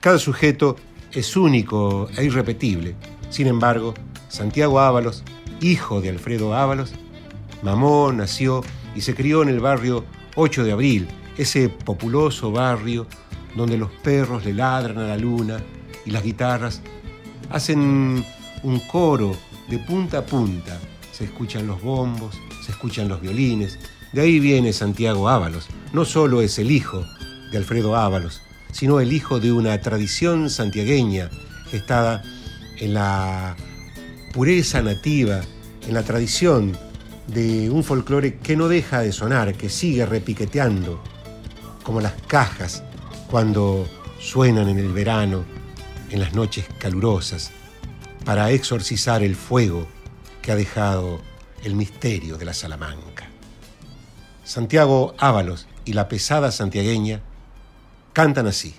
Cada 0.00 0.18
sujeto 0.18 0.74
es 1.12 1.36
único 1.36 2.08
e 2.16 2.24
irrepetible. 2.24 2.96
Sin 3.30 3.46
embargo, 3.46 3.94
Santiago 4.28 4.80
Ábalos, 4.80 5.22
hijo 5.60 6.00
de 6.00 6.08
Alfredo 6.08 6.52
Ábalos, 6.52 6.92
mamó, 7.62 8.12
nació 8.12 8.62
y 8.96 9.02
se 9.02 9.14
crió 9.14 9.42
en 9.42 9.50
el 9.50 9.60
barrio 9.60 10.04
8 10.34 10.64
de 10.64 10.72
Abril, 10.72 11.06
ese 11.38 11.68
populoso 11.68 12.50
barrio 12.50 13.06
donde 13.54 13.78
los 13.78 13.92
perros 13.92 14.44
le 14.44 14.52
ladran 14.52 14.98
a 14.98 15.06
la 15.06 15.16
luna 15.16 15.60
y 16.04 16.10
las 16.10 16.24
guitarras 16.24 16.82
hacen 17.50 18.24
un 18.64 18.80
coro 18.90 19.36
de 19.68 19.78
punta 19.78 20.18
a 20.18 20.26
punta. 20.26 20.80
Se 21.12 21.22
escuchan 21.22 21.68
los 21.68 21.80
bombos, 21.80 22.36
se 22.66 22.72
escuchan 22.72 23.08
los 23.08 23.20
violines, 23.20 23.78
de 24.12 24.20
ahí 24.22 24.40
viene 24.40 24.72
Santiago 24.72 25.28
Ábalos. 25.28 25.68
No 25.92 26.04
solo 26.04 26.42
es 26.42 26.58
el 26.58 26.70
hijo 26.70 27.04
de 27.50 27.58
Alfredo 27.58 27.96
Ábalos, 27.96 28.42
sino 28.72 29.00
el 29.00 29.12
hijo 29.12 29.40
de 29.40 29.52
una 29.52 29.80
tradición 29.80 30.50
santiagueña 30.50 31.30
gestada 31.70 32.22
en 32.78 32.94
la 32.94 33.56
pureza 34.32 34.82
nativa, 34.82 35.40
en 35.86 35.94
la 35.94 36.02
tradición 36.02 36.76
de 37.26 37.70
un 37.70 37.84
folclore 37.84 38.38
que 38.38 38.56
no 38.56 38.68
deja 38.68 39.00
de 39.00 39.12
sonar, 39.12 39.54
que 39.54 39.68
sigue 39.68 40.06
repiqueteando, 40.06 41.02
como 41.82 42.00
las 42.00 42.14
cajas 42.26 42.82
cuando 43.30 43.86
suenan 44.20 44.68
en 44.68 44.78
el 44.78 44.92
verano, 44.92 45.44
en 46.10 46.20
las 46.20 46.34
noches 46.34 46.66
calurosas, 46.78 47.52
para 48.24 48.50
exorcizar 48.50 49.22
el 49.22 49.36
fuego 49.36 49.86
que 50.42 50.52
ha 50.52 50.56
dejado 50.56 51.20
el 51.64 51.74
misterio 51.74 52.36
de 52.36 52.44
la 52.44 52.54
Salamanca. 52.54 53.09
Santiago 54.44 55.14
Ábalos 55.18 55.66
y 55.84 55.92
la 55.92 56.08
pesada 56.08 56.50
santiagueña 56.50 57.20
cantan 58.12 58.46
así. 58.46 58.74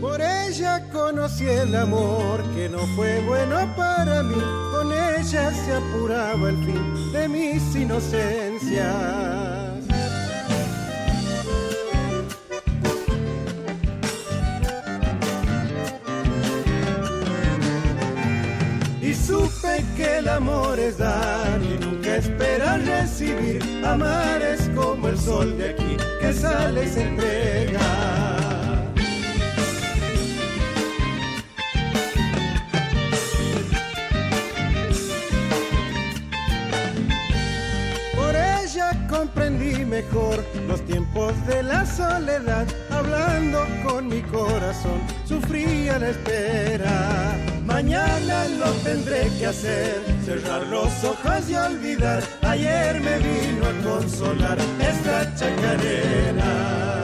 Por 0.00 0.20
ella 0.20 0.88
conocí 0.92 1.46
el 1.46 1.74
amor 1.74 2.42
que 2.54 2.68
no 2.68 2.78
fue 2.96 3.20
bueno 3.26 3.74
para 3.76 4.22
mí, 4.22 4.42
con 4.72 4.92
ella 4.92 5.52
se 5.52 5.74
apuraba 5.74 6.50
el 6.50 6.56
fin 6.64 7.12
de 7.12 7.28
mis 7.28 7.74
inocencias. 7.74 9.43
El 20.04 20.28
amor 20.28 20.78
es 20.78 20.98
dar 20.98 21.60
y 21.62 21.78
nunca 21.84 22.16
espera 22.16 22.76
recibir. 22.78 23.62
Amar 23.84 24.42
es 24.42 24.68
como 24.74 25.08
el 25.08 25.18
sol 25.18 25.56
de 25.58 25.70
aquí 25.70 25.96
que 26.20 26.32
sale 26.32 26.84
y 26.84 26.88
se 26.88 27.02
entrega. 27.02 27.80
Por 38.14 38.34
ella 38.34 39.06
comprendí 39.08 39.84
mejor 39.84 40.44
los 40.68 40.80
tiempos 40.84 41.32
de 41.46 41.62
la 41.62 41.84
soledad, 41.86 42.66
hablando 42.90 43.66
con 43.84 44.08
mi 44.08 44.22
corazón, 44.22 45.00
sufría 45.24 45.98
la 45.98 46.10
espera. 46.10 47.53
Mañana 47.74 48.44
lo 48.60 48.70
tendré 48.84 49.28
que 49.36 49.46
hacer, 49.46 50.00
cerrar 50.24 50.64
los 50.68 50.92
ojos 51.02 51.50
y 51.50 51.56
olvidar. 51.56 52.22
Ayer 52.42 53.00
me 53.00 53.18
vino 53.18 53.66
a 53.66 53.72
consolar 53.82 54.58
esta 54.78 55.34
chacarera. 55.34 57.03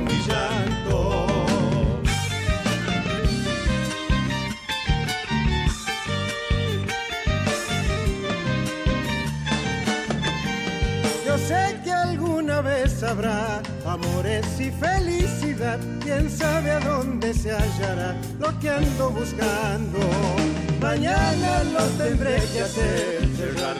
Mi 0.00 0.12
llanto. 0.26 1.26
Yo 11.26 11.38
sé 11.38 11.80
que 11.84 11.92
alguna 11.92 12.60
vez 12.60 13.02
habrá 13.02 13.60
amores 13.86 14.46
y 14.60 14.70
felicidad. 14.70 15.78
Quién 16.00 16.30
sabe 16.30 16.70
a 16.70 16.80
dónde 16.80 17.34
se 17.34 17.52
hallará 17.52 18.14
lo 18.38 18.58
que 18.60 18.70
ando 18.70 19.10
buscando. 19.10 19.98
Mañana 20.80 21.64
lo 21.64 21.84
tendré 22.02 22.36
que 22.52 22.60
hacer, 22.60 23.28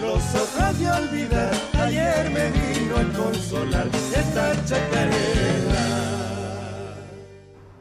los 0.03 0.35
ojos 0.35 1.03
olvidar. 1.03 1.53
Ayer 1.75 2.31
me 2.31 2.51
vino 2.51 2.97
a 2.97 3.17
consolar 3.17 3.89
esta 4.15 4.65
chacarera. 4.65 5.69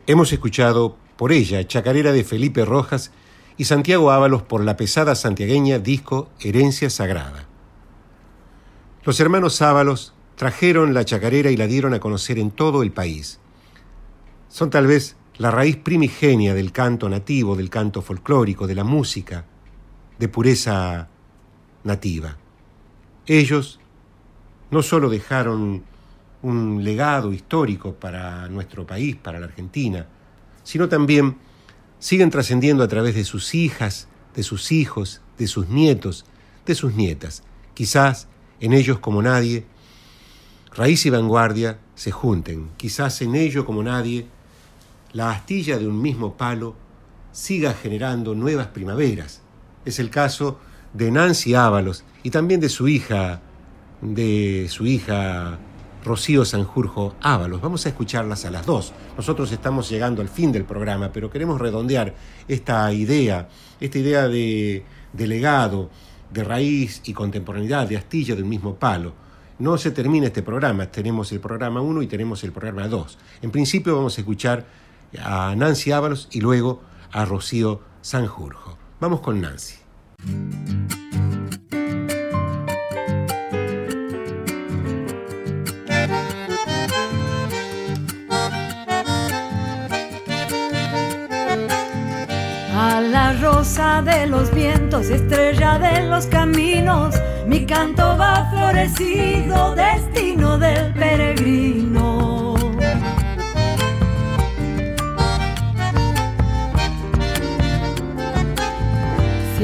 Hemos 0.06 0.32
escuchado 0.32 0.98
por 1.18 1.32
ella 1.32 1.68
Chacarera 1.68 2.12
de 2.12 2.24
Felipe 2.24 2.64
Rojas 2.64 3.12
y 3.58 3.66
Santiago 3.66 4.12
Ábalos 4.12 4.44
por 4.44 4.64
la 4.64 4.78
pesada 4.78 5.16
santiagueña 5.16 5.80
disco 5.80 6.30
Herencia 6.40 6.90
Sagrada. 6.92 7.46
Los 9.04 9.20
hermanos 9.20 9.62
Ábalos 9.64 10.14
trajeron 10.36 10.94
la 10.94 11.06
chacarera 11.06 11.50
y 11.50 11.58
la 11.58 11.66
dieron 11.66 11.96
a 11.96 12.00
conocer 12.00 12.38
en 12.38 12.52
todo 12.52 12.84
el 12.84 12.92
país. 12.92 13.40
Son 14.48 14.70
tal 14.70 14.86
vez 14.86 15.16
la 15.38 15.52
raíz 15.52 15.78
primigenia 15.78 16.54
del 16.54 16.72
canto 16.72 17.08
nativo, 17.10 17.56
del 17.56 17.70
canto 17.70 18.02
folclórico, 18.02 18.66
de 18.66 18.76
la 18.76 18.84
música, 18.84 19.46
de 20.18 20.28
pureza 20.28 21.08
nativa. 21.84 22.38
Ellos 23.26 23.80
no 24.72 24.82
solo 24.82 25.10
dejaron 25.10 25.84
un 26.42 26.84
legado 26.84 27.34
histórico 27.34 27.94
para 27.94 28.48
nuestro 28.48 28.86
país, 28.86 29.16
para 29.16 29.40
la 29.40 29.46
Argentina, 29.46 30.08
sino 30.64 30.90
también 30.90 31.38
siguen 32.00 32.30
trascendiendo 32.30 32.84
a 32.84 32.88
través 32.88 33.16
de 33.16 33.24
sus 33.24 33.54
hijas, 33.54 34.08
de 34.36 34.44
sus 34.44 34.72
hijos, 34.72 35.22
de 35.38 35.48
sus 35.48 35.68
nietos, 35.70 36.26
de 36.66 36.76
sus 36.76 36.94
nietas. 36.94 37.44
Quizás 37.74 38.28
en 38.60 38.74
ellos 38.74 39.00
como 39.00 39.22
nadie, 39.22 39.66
raíz 40.74 41.06
y 41.06 41.10
vanguardia 41.10 41.80
se 41.96 42.12
junten. 42.12 42.70
Quizás 42.78 43.22
en 43.22 43.36
ello 43.36 43.66
como 43.66 43.84
nadie, 43.84 44.28
la 45.14 45.32
astilla 45.32 45.78
de 45.78 45.88
un 45.88 46.02
mismo 46.02 46.36
palo 46.36 46.76
siga 47.32 47.74
generando 47.74 48.36
nuevas 48.36 48.68
primaveras. 48.68 49.42
Es 49.86 50.00
el 50.00 50.10
caso 50.10 50.60
de 50.94 51.12
Nancy 51.12 51.54
Ábalos 51.54 52.04
y 52.24 52.32
también 52.32 52.60
de 52.60 52.70
su 52.70 52.88
hija, 52.88 53.42
de 54.02 54.68
su 54.70 54.86
hija 54.86 55.60
Rocío 56.04 56.46
Sanjurjo 56.46 57.16
Ábalos. 57.22 57.62
Vamos 57.62 57.86
a 57.86 57.90
escucharlas 57.90 58.46
a 58.46 58.52
las 58.52 58.66
dos. 58.66 58.94
Nosotros 59.16 59.52
estamos 59.52 59.90
llegando 59.90 60.22
al 60.22 60.30
fin 60.30 60.52
del 60.52 60.64
programa, 60.64 61.12
pero 61.12 61.30
queremos 61.30 61.60
redondear 61.60 62.16
esta 62.48 62.92
idea, 62.94 63.50
esta 63.80 63.98
idea 63.98 64.28
de, 64.28 64.84
de 65.14 65.28
legado, 65.28 65.90
de 66.32 66.44
raíz 66.44 67.02
y 67.06 67.14
contemporaneidad, 67.14 67.88
de 67.88 67.98
astilla 67.98 68.36
del 68.36 68.46
mismo 68.46 68.76
palo. 68.76 69.14
No 69.60 69.78
se 69.78 69.92
termina 69.92 70.28
este 70.28 70.44
programa, 70.44 70.86
tenemos 70.92 71.32
el 71.32 71.40
programa 71.40 71.82
1 71.82 72.04
y 72.04 72.08
tenemos 72.08 72.44
el 72.44 72.52
programa 72.52 72.88
2. 72.88 73.18
En 73.42 73.52
principio 73.52 73.96
vamos 73.96 74.18
a 74.18 74.22
escuchar 74.22 74.66
a 75.22 75.56
Nancy 75.56 75.92
Ábalos 75.92 76.28
y 76.32 76.42
luego 76.42 76.82
a 77.12 77.26
Rocío 77.26 77.82
Sanjurjo. 78.02 78.78
Vamos 79.00 79.22
con 79.22 79.42
Nancy. 79.42 79.76
A 92.74 93.02
la 93.02 93.34
rosa 93.34 94.02
de 94.02 94.28
los 94.28 94.54
vientos, 94.54 95.10
estrella 95.10 95.78
de 95.80 96.08
los 96.08 96.26
caminos, 96.28 97.16
mi 97.48 97.66
canto 97.66 98.18
va 98.18 98.50
florecido, 98.52 99.76
destino 99.76 100.58
del 100.58 100.94
peregrino. 100.94 102.37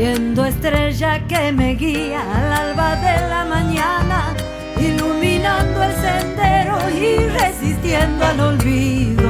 Siendo 0.04 0.44
estrella 0.44 1.26
que 1.30 1.54
me 1.54 1.76
guía 1.76 2.20
al 2.36 2.52
alba 2.52 2.98
de 2.98 3.30
la 3.30 3.46
mañana, 3.46 4.36
iluminando 4.78 5.82
el 5.82 5.94
sendero 5.94 6.78
y 6.90 7.30
resistiendo 7.30 8.26
al 8.26 8.40
olvido. 8.42 9.23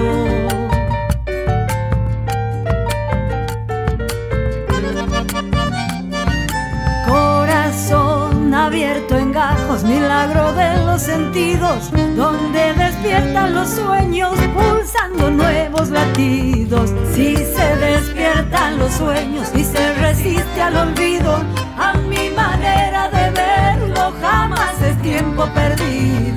Abierto 8.64 9.18
en 9.18 9.34
gajos, 9.34 9.84
milagro 9.84 10.54
de 10.54 10.86
los 10.86 11.02
sentidos, 11.02 11.92
donde 12.16 12.74
despiertan 12.74 13.54
los 13.54 13.70
sueños, 13.70 14.38
pulsando 14.54 15.30
nuevos 15.30 15.90
latidos. 15.90 16.94
Si 17.14 17.36
se 17.36 17.76
despiertan 17.76 18.80
los 18.80 18.94
sueños 18.94 19.50
y 19.54 19.66
se 19.66 19.94
resiste 19.96 20.62
al 20.62 20.78
olvido, 20.78 21.44
a 21.78 21.94
mi 22.08 22.30
manera 22.30 23.10
de 23.10 23.32
verlo 23.32 24.14
jamás 24.22 24.82
es 24.82 25.02
tiempo 25.02 25.46
perdido. 25.54 26.33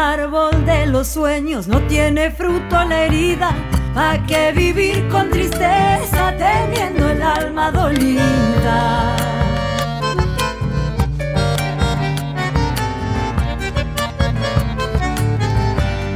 Árbol 0.00 0.64
de 0.64 0.86
los 0.86 1.08
sueños 1.08 1.68
no 1.68 1.80
tiene 1.82 2.30
fruto 2.30 2.84
la 2.84 3.04
herida. 3.04 3.54
¿Pa' 3.94 4.18
qué 4.26 4.52
vivir 4.52 5.06
con 5.08 5.28
tristeza 5.30 6.32
teniendo 6.38 7.10
el 7.10 7.22
alma 7.22 7.70
dolida? 7.70 9.16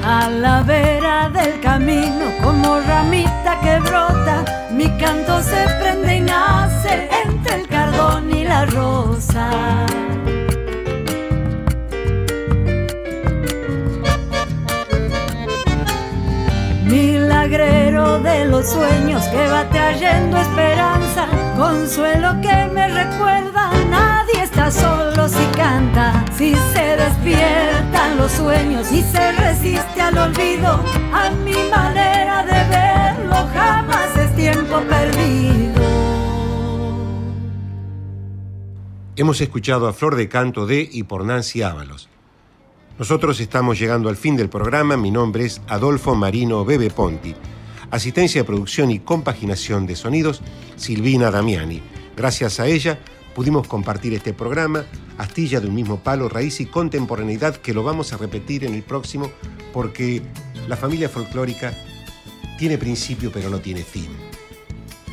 A 0.07 0.30
la 0.30 0.62
vera 0.62 1.28
del 1.28 1.61
camino, 1.61 2.26
como 2.43 2.80
ramita 2.80 3.61
que 3.61 3.80
brota, 3.80 4.44
los 18.51 18.67
sueños 18.69 19.25
que 19.29 19.49
va 19.49 19.69
trayendo 19.69 20.37
esperanza, 20.37 21.27
consuelo 21.57 22.41
que 22.41 22.67
me 22.73 22.89
recuerda, 22.89 23.71
nadie 23.89 24.43
está 24.43 24.71
solo 24.71 25.29
si 25.29 25.45
canta, 25.57 26.25
si 26.37 26.55
se 26.73 26.97
despiertan 26.97 28.17
los 28.17 28.33
sueños 28.33 28.91
y 28.93 29.03
se 29.03 29.33
resiste 29.33 30.01
al 30.01 30.19
olvido, 30.19 30.81
a 31.13 31.31
mi 31.45 31.57
manera 31.71 32.45
de 32.45 32.69
verlo 32.69 33.49
jamás 33.53 34.17
es 34.17 34.35
tiempo 34.37 34.81
perdido. 34.89 35.83
Hemos 39.17 39.41
escuchado 39.41 39.87
a 39.87 39.93
Flor 39.93 40.17
de 40.17 40.29
Canto 40.29 40.67
de 40.67 40.89
y 40.91 41.05
por 41.05 41.25
Nancy 41.25 41.63
Ábalos. 41.63 42.09
Nosotros 42.99 43.41
estamos 43.41 43.79
llegando 43.79 44.09
al 44.09 44.17
fin 44.17 44.37
del 44.37 44.49
programa. 44.49 44.97
Mi 44.97 45.11
nombre 45.11 45.45
es 45.45 45.61
Adolfo 45.69 46.15
Marino 46.15 46.65
Bebe 46.65 46.91
Ponti. 46.91 47.35
Asistencia 47.95 48.41
de 48.41 48.45
producción 48.45 48.91
y 48.91 48.99
compaginación 48.99 49.87
de 49.87 49.95
sonidos, 49.95 50.43
Silvina 50.75 51.31
Damiani. 51.31 51.81
Gracias 52.17 52.59
a 52.59 52.67
ella 52.67 52.99
pudimos 53.37 53.69
compartir 53.69 54.15
este 54.15 54.33
programa, 54.33 54.85
Astilla 55.17 55.61
de 55.61 55.69
un 55.69 55.77
mismo 55.77 56.01
palo, 56.01 56.29
raíz 56.29 56.61
y 56.61 56.67
contemporaneidad, 56.67 57.55
que 57.59 57.73
lo 57.73 57.85
vamos 57.85 58.13
a 58.13 58.17
repetir 58.17 58.65
en 58.65 58.75
el 58.75 58.83
próximo 58.83 59.31
porque 59.73 60.23
la 60.67 60.77
familia 60.77 61.09
folclórica 61.09 61.73
tiene 62.59 62.79
principio 62.79 63.31
pero 63.33 63.49
no 63.49 63.61
tiene 63.61 63.85
fin. 63.85 64.09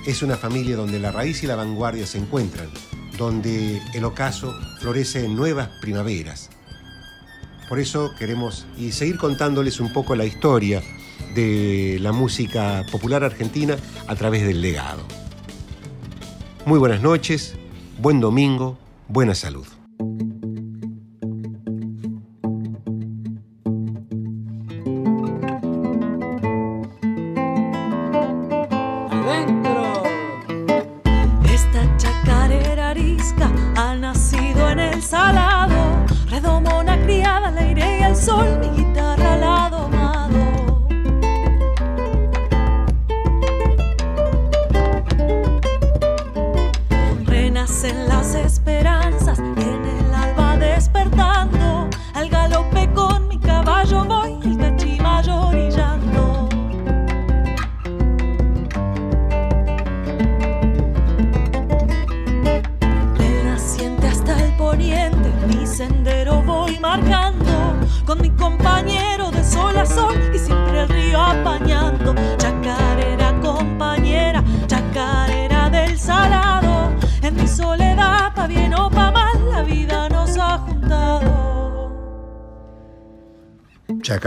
Es 0.07 0.23
una 0.23 0.35
familia 0.35 0.75
donde 0.75 0.97
la 0.97 1.11
raíz 1.11 1.43
y 1.43 1.45
la 1.45 1.55
vanguardia 1.55 2.07
se 2.07 2.17
encuentran, 2.17 2.67
donde 3.15 3.79
el 3.93 4.03
ocaso 4.05 4.55
florece 4.79 5.23
en 5.23 5.35
nuevas 5.35 5.69
primaveras. 5.81 6.49
Por 7.69 7.77
eso 7.77 8.09
queremos 8.17 8.65
y 8.75 8.91
seguir 8.91 9.19
contándoles 9.19 9.79
un 9.79 9.93
poco 9.93 10.15
la 10.15 10.25
historia 10.25 10.81
de 11.35 11.97
la 12.01 12.11
música 12.11 12.85
popular 12.91 13.23
argentina 13.23 13.77
a 14.07 14.15
través 14.15 14.45
del 14.45 14.61
legado. 14.61 15.03
Muy 16.65 16.79
buenas 16.79 17.01
noches, 17.01 17.55
buen 17.99 18.19
domingo, 18.19 18.77
buena 19.07 19.35
salud. 19.35 19.65
en 47.83 48.10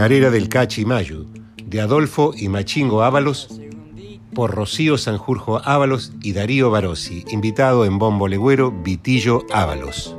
Chacarera 0.05 0.29
del 0.29 0.49
Cachimayo, 0.49 1.25
de 1.65 1.81
Adolfo 1.81 2.31
y 2.37 2.47
Machingo 2.47 3.01
Ábalos, 3.01 3.59
por 4.35 4.53
Rocío 4.53 4.99
Sanjurjo 4.99 5.59
Ábalos 5.65 6.13
y 6.21 6.33
Darío 6.33 6.69
Barossi, 6.69 7.25
invitado 7.31 7.85
en 7.85 7.97
Bombo 7.97 8.27
Legüero, 8.27 8.71
Vitillo 8.71 9.41
Ábalos. 9.51 10.15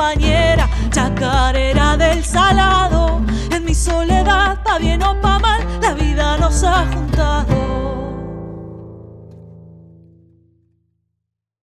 Compañera, 0.00 0.66
chacarera 0.90 1.94
del 1.98 2.24
salado. 2.24 3.20
En 3.50 3.64
mi 3.66 3.74
soledad, 3.74 4.58
pa' 4.64 4.78
bien 4.78 5.02
o 5.02 5.20
pa' 5.20 5.38
mal, 5.38 5.60
la 5.82 5.92
vida 5.92 6.38
nos 6.38 6.64
ha 6.64 6.86
juntado. 6.86 7.69